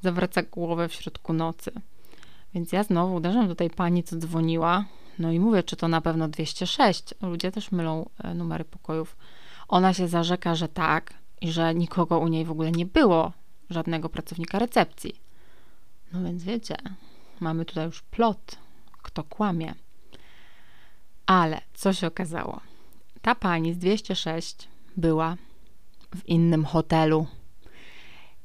zawraca 0.00 0.42
głowę 0.42 0.88
w 0.88 0.94
środku 0.94 1.32
nocy. 1.32 1.72
Więc 2.54 2.72
ja 2.72 2.82
znowu 2.82 3.14
uderzam 3.14 3.48
do 3.48 3.54
tej 3.54 3.70
pani, 3.70 4.02
co 4.02 4.16
dzwoniła, 4.16 4.84
no 5.18 5.32
i 5.32 5.40
mówię, 5.40 5.62
czy 5.62 5.76
to 5.76 5.88
na 5.88 6.00
pewno 6.00 6.28
206. 6.28 7.14
Ludzie 7.22 7.52
też 7.52 7.72
mylą 7.72 8.10
e, 8.24 8.34
numery 8.34 8.64
pokojów. 8.64 9.16
Ona 9.68 9.94
się 9.94 10.08
zarzeka, 10.08 10.54
że 10.54 10.68
tak 10.68 11.14
i 11.40 11.52
że 11.52 11.74
nikogo 11.74 12.18
u 12.18 12.28
niej 12.28 12.44
w 12.44 12.50
ogóle 12.50 12.72
nie 12.72 12.86
było, 12.86 13.32
żadnego 13.70 14.08
pracownika 14.08 14.58
recepcji. 14.58 15.20
No 16.12 16.22
więc 16.24 16.44
wiecie, 16.44 16.76
mamy 17.40 17.64
tutaj 17.64 17.86
już 17.86 18.02
plot, 18.02 18.56
kto 19.02 19.24
kłamie. 19.24 19.74
Ale 21.26 21.60
co 21.74 21.92
się 21.92 22.06
okazało? 22.06 22.60
Ta 23.22 23.34
pani 23.34 23.74
z 23.74 23.78
206 23.78 24.68
była 24.96 25.36
w 26.16 26.28
innym 26.28 26.64
hotelu 26.64 27.26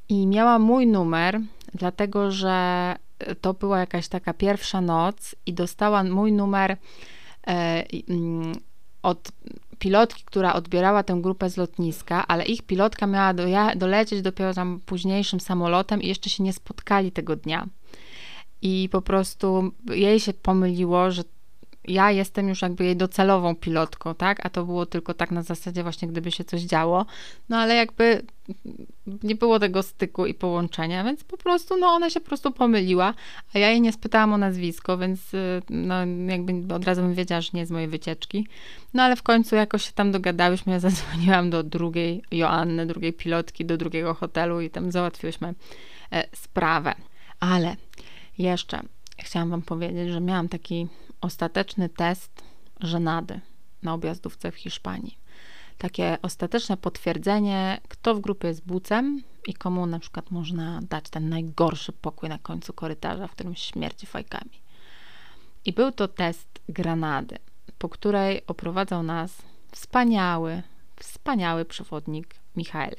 i 0.09 0.27
miała 0.27 0.59
mój 0.59 0.87
numer, 0.87 1.41
dlatego 1.73 2.31
że 2.31 2.95
to 3.41 3.53
była 3.53 3.79
jakaś 3.79 4.07
taka 4.07 4.33
pierwsza 4.33 4.81
noc 4.81 5.35
i 5.45 5.53
dostała 5.53 6.03
mój 6.03 6.31
numer 6.31 6.77
e, 7.47 7.83
mm, 8.09 8.53
od 9.03 9.31
pilotki, 9.79 10.23
która 10.25 10.53
odbierała 10.53 11.03
tę 11.03 11.19
grupę 11.21 11.49
z 11.49 11.57
lotniska, 11.57 12.27
ale 12.27 12.45
ich 12.45 12.61
pilotka 12.61 13.07
miała 13.07 13.33
dolecieć 13.75 14.21
dopiero 14.21 14.53
tam 14.53 14.79
późniejszym 14.85 15.39
samolotem 15.39 16.01
i 16.01 16.07
jeszcze 16.07 16.29
się 16.29 16.43
nie 16.43 16.53
spotkali 16.53 17.11
tego 17.11 17.35
dnia. 17.35 17.67
I 18.61 18.89
po 18.91 19.01
prostu 19.01 19.71
jej 19.89 20.19
się 20.19 20.33
pomyliło, 20.33 21.11
że 21.11 21.23
ja 21.87 22.11
jestem 22.11 22.49
już 22.49 22.61
jakby 22.61 22.85
jej 22.85 22.95
docelową 22.95 23.55
pilotką, 23.55 24.15
tak? 24.15 24.45
A 24.45 24.49
to 24.49 24.65
było 24.65 24.85
tylko 24.85 25.13
tak 25.13 25.31
na 25.31 25.43
zasadzie 25.43 25.83
właśnie, 25.83 26.07
gdyby 26.07 26.31
się 26.31 26.43
coś 26.43 26.61
działo. 26.61 27.05
No 27.49 27.57
ale 27.57 27.75
jakby 27.75 28.21
nie 29.23 29.35
było 29.35 29.59
tego 29.59 29.83
styku 29.83 30.25
i 30.25 30.33
połączenia, 30.33 31.03
więc 31.03 31.23
po 31.23 31.37
prostu, 31.37 31.77
no 31.77 31.87
ona 31.87 32.09
się 32.09 32.19
po 32.19 32.27
prostu 32.27 32.51
pomyliła, 32.51 33.13
a 33.53 33.59
ja 33.59 33.69
jej 33.69 33.81
nie 33.81 33.91
spytałam 33.91 34.33
o 34.33 34.37
nazwisko, 34.37 34.97
więc 34.97 35.33
y, 35.33 35.61
no 35.69 35.95
jakby 36.27 36.73
od 36.73 36.85
razu 36.85 37.01
bym 37.01 37.13
wiedziała, 37.13 37.41
że 37.41 37.49
nie 37.53 37.65
z 37.65 37.71
mojej 37.71 37.87
wycieczki. 37.87 38.47
No 38.93 39.03
ale 39.03 39.15
w 39.15 39.23
końcu 39.23 39.55
jakoś 39.55 39.83
się 39.83 39.91
tam 39.91 40.11
dogadałyśmy, 40.11 40.73
ja 40.73 40.79
zadzwoniłam 40.89 41.49
do 41.49 41.63
drugiej 41.63 42.23
Joanny, 42.31 42.85
drugiej 42.85 43.13
pilotki, 43.13 43.65
do 43.65 43.77
drugiego 43.77 44.13
hotelu 44.13 44.61
i 44.61 44.69
tam 44.69 44.91
załatwiłyśmy 44.91 45.53
e, 46.11 46.27
sprawę. 46.35 46.95
Ale 47.39 47.75
jeszcze 48.37 48.79
chciałam 49.17 49.49
wam 49.49 49.61
powiedzieć, 49.61 50.09
że 50.09 50.21
miałam 50.21 50.49
taki 50.49 50.87
ostateczny 51.23 51.89
test 51.89 52.43
żenady 52.79 53.39
na 53.83 53.93
objazdówce 53.93 54.51
w 54.51 54.55
Hiszpanii. 54.55 55.17
Takie 55.77 56.17
ostateczne 56.21 56.77
potwierdzenie, 56.77 57.81
kto 57.87 58.15
w 58.15 58.19
grupie 58.19 58.47
jest 58.47 58.65
bucem 58.65 59.23
i 59.47 59.53
komu 59.53 59.85
na 59.85 59.99
przykład 59.99 60.31
można 60.31 60.79
dać 60.89 61.09
ten 61.09 61.29
najgorszy 61.29 61.91
pokój 61.91 62.29
na 62.29 62.37
końcu 62.37 62.73
korytarza, 62.73 63.27
w 63.27 63.31
którym 63.31 63.55
śmierci 63.55 64.05
fajkami. 64.05 64.61
I 65.65 65.73
był 65.73 65.91
to 65.91 66.07
test 66.07 66.61
Granady, 66.69 67.37
po 67.77 67.89
której 67.89 68.41
oprowadzał 68.47 69.03
nas 69.03 69.41
wspaniały, 69.71 70.61
wspaniały 70.95 71.65
przewodnik 71.65 72.35
Michael. 72.55 72.95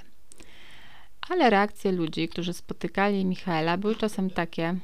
Ale 1.29 1.51
reakcje 1.51 1.93
ludzi, 1.93 2.29
którzy 2.29 2.53
spotykali 2.53 3.25
Michaela, 3.25 3.77
były 3.77 3.97
czasem 3.97 4.31
takie, 4.31 4.77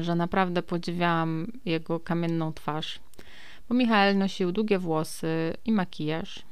że 0.00 0.14
naprawdę 0.14 0.62
podziwiałam 0.62 1.46
jego 1.64 2.00
kamienną 2.00 2.52
twarz, 2.52 3.00
bo 3.68 3.74
Michael 3.74 4.18
nosił 4.18 4.52
długie 4.52 4.78
włosy 4.78 5.54
i 5.64 5.72
makijaż. 5.72 6.42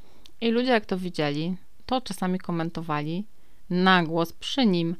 I 0.41 0.51
ludzie, 0.51 0.71
jak 0.71 0.85
to 0.85 0.97
widzieli, 0.97 1.55
to 1.85 2.01
czasami 2.01 2.39
komentowali 2.39 3.25
na 3.69 4.03
głos 4.03 4.33
przy 4.33 4.65
nim: 4.65 4.95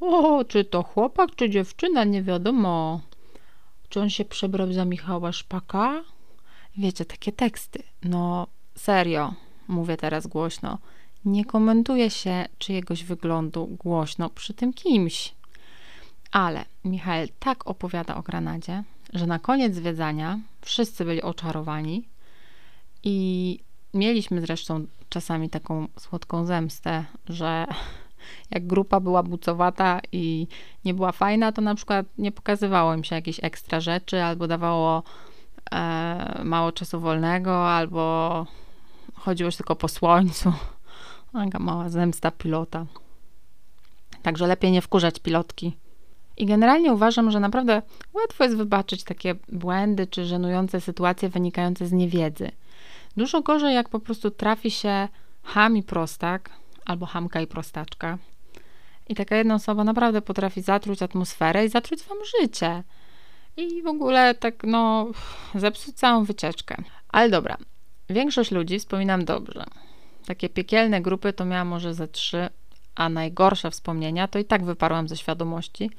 O, 0.00 0.44
czy 0.44 0.64
to 0.64 0.82
chłopak, 0.82 1.36
czy 1.36 1.50
dziewczyna, 1.50 2.04
nie 2.04 2.22
wiadomo. 2.22 3.00
Czy 3.88 4.00
on 4.00 4.10
się 4.10 4.24
przebrał 4.24 4.72
za 4.72 4.84
Michała 4.84 5.32
Szpaka? 5.32 6.02
Wiecie, 6.76 7.04
takie 7.04 7.32
teksty. 7.32 7.82
No, 8.04 8.46
serio, 8.74 9.34
mówię 9.68 9.96
teraz 9.96 10.26
głośno. 10.26 10.78
Nie 11.24 11.44
komentuje 11.44 12.10
się 12.10 12.44
czyjegoś 12.58 13.04
wyglądu 13.04 13.66
głośno 13.66 14.30
przy 14.30 14.54
tym 14.54 14.72
kimś. 14.72 15.34
Ale 16.34 16.64
Michael 16.84 17.28
tak 17.38 17.66
opowiada 17.66 18.16
o 18.16 18.22
Granadzie, 18.22 18.82
że 19.12 19.26
na 19.26 19.38
koniec 19.38 19.74
zwiedzania 19.74 20.38
wszyscy 20.60 21.04
byli 21.04 21.22
oczarowani 21.22 22.08
i 23.02 23.58
mieliśmy 23.94 24.40
zresztą 24.40 24.86
czasami 25.08 25.50
taką 25.50 25.88
słodką 25.98 26.44
zemstę, 26.44 27.04
że 27.28 27.66
jak 28.50 28.66
grupa 28.66 29.00
była 29.00 29.22
bucowata 29.22 30.00
i 30.12 30.46
nie 30.84 30.94
była 30.94 31.12
fajna, 31.12 31.52
to 31.52 31.62
na 31.62 31.74
przykład 31.74 32.06
nie 32.18 32.32
pokazywało 32.32 32.94
im 32.94 33.04
się 33.04 33.14
jakieś 33.14 33.44
ekstra 33.44 33.80
rzeczy, 33.80 34.22
albo 34.22 34.46
dawało 34.46 35.02
e, 35.72 36.40
mało 36.44 36.72
czasu 36.72 37.00
wolnego, 37.00 37.68
albo 37.70 38.46
chodziło 39.14 39.50
się 39.50 39.56
tylko 39.56 39.76
po 39.76 39.88
słońcu. 39.88 40.52
Taka 41.32 41.58
mała 41.58 41.88
zemsta 41.88 42.30
pilota. 42.30 42.86
Także 44.22 44.46
lepiej 44.46 44.72
nie 44.72 44.82
wkurzać 44.82 45.18
pilotki. 45.18 45.83
I 46.36 46.46
generalnie 46.46 46.92
uważam, 46.92 47.30
że 47.30 47.40
naprawdę 47.40 47.82
łatwo 48.12 48.44
jest 48.44 48.56
wybaczyć 48.56 49.04
takie 49.04 49.34
błędy 49.52 50.06
czy 50.06 50.26
żenujące 50.26 50.80
sytuacje 50.80 51.28
wynikające 51.28 51.86
z 51.86 51.92
niewiedzy. 51.92 52.50
Dużo 53.16 53.42
gorzej, 53.42 53.74
jak 53.74 53.88
po 53.88 54.00
prostu 54.00 54.30
trafi 54.30 54.70
się 54.70 55.08
ham 55.42 55.76
i 55.76 55.82
prostak, 55.82 56.50
albo 56.84 57.06
hamka 57.06 57.40
i 57.40 57.46
prostaczka. 57.46 58.18
I 59.08 59.14
taka 59.14 59.36
jedna 59.36 59.54
osoba 59.54 59.84
naprawdę 59.84 60.22
potrafi 60.22 60.62
zatruć 60.62 61.02
atmosferę 61.02 61.64
i 61.64 61.68
zatruć 61.68 62.02
wam 62.02 62.18
życie. 62.40 62.82
I 63.56 63.82
w 63.82 63.86
ogóle 63.86 64.34
tak, 64.34 64.64
no, 64.64 65.06
zepsuć 65.54 65.94
całą 65.94 66.24
wycieczkę. 66.24 66.76
Ale 67.08 67.30
dobra, 67.30 67.56
większość 68.10 68.50
ludzi 68.50 68.78
wspominam 68.78 69.24
dobrze. 69.24 69.64
Takie 70.26 70.48
piekielne 70.48 71.00
grupy 71.00 71.32
to 71.32 71.44
miałam 71.44 71.68
może 71.68 71.94
ze 71.94 72.08
trzy, 72.08 72.48
a 72.94 73.08
najgorsze 73.08 73.70
wspomnienia 73.70 74.28
to 74.28 74.38
i 74.38 74.44
tak 74.44 74.64
wyparłam 74.64 75.08
ze 75.08 75.16
świadomości, 75.16 75.90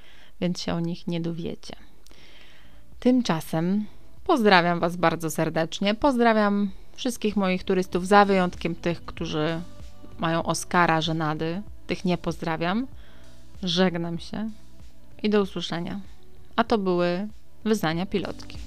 więc 0.41 0.61
się 0.61 0.73
o 0.73 0.79
nich 0.79 1.07
nie 1.07 1.21
dowiecie. 1.21 1.75
Tymczasem 2.99 3.85
pozdrawiam 4.23 4.79
Was 4.79 4.95
bardzo 4.95 5.31
serdecznie. 5.31 5.95
Pozdrawiam 5.95 6.71
wszystkich 6.95 7.35
moich 7.35 7.63
turystów, 7.63 8.07
za 8.07 8.25
wyjątkiem 8.25 8.75
tych, 8.75 9.05
którzy 9.05 9.61
mają 10.19 10.43
Oscara 10.43 11.01
żenady. 11.01 11.61
Tych 11.87 12.05
nie 12.05 12.17
pozdrawiam. 12.17 12.87
Żegnam 13.63 14.19
się 14.19 14.49
i 15.23 15.29
do 15.29 15.41
usłyszenia. 15.41 15.99
A 16.55 16.63
to 16.63 16.77
były 16.77 17.27
wyznania 17.63 18.05
pilotki. 18.05 18.57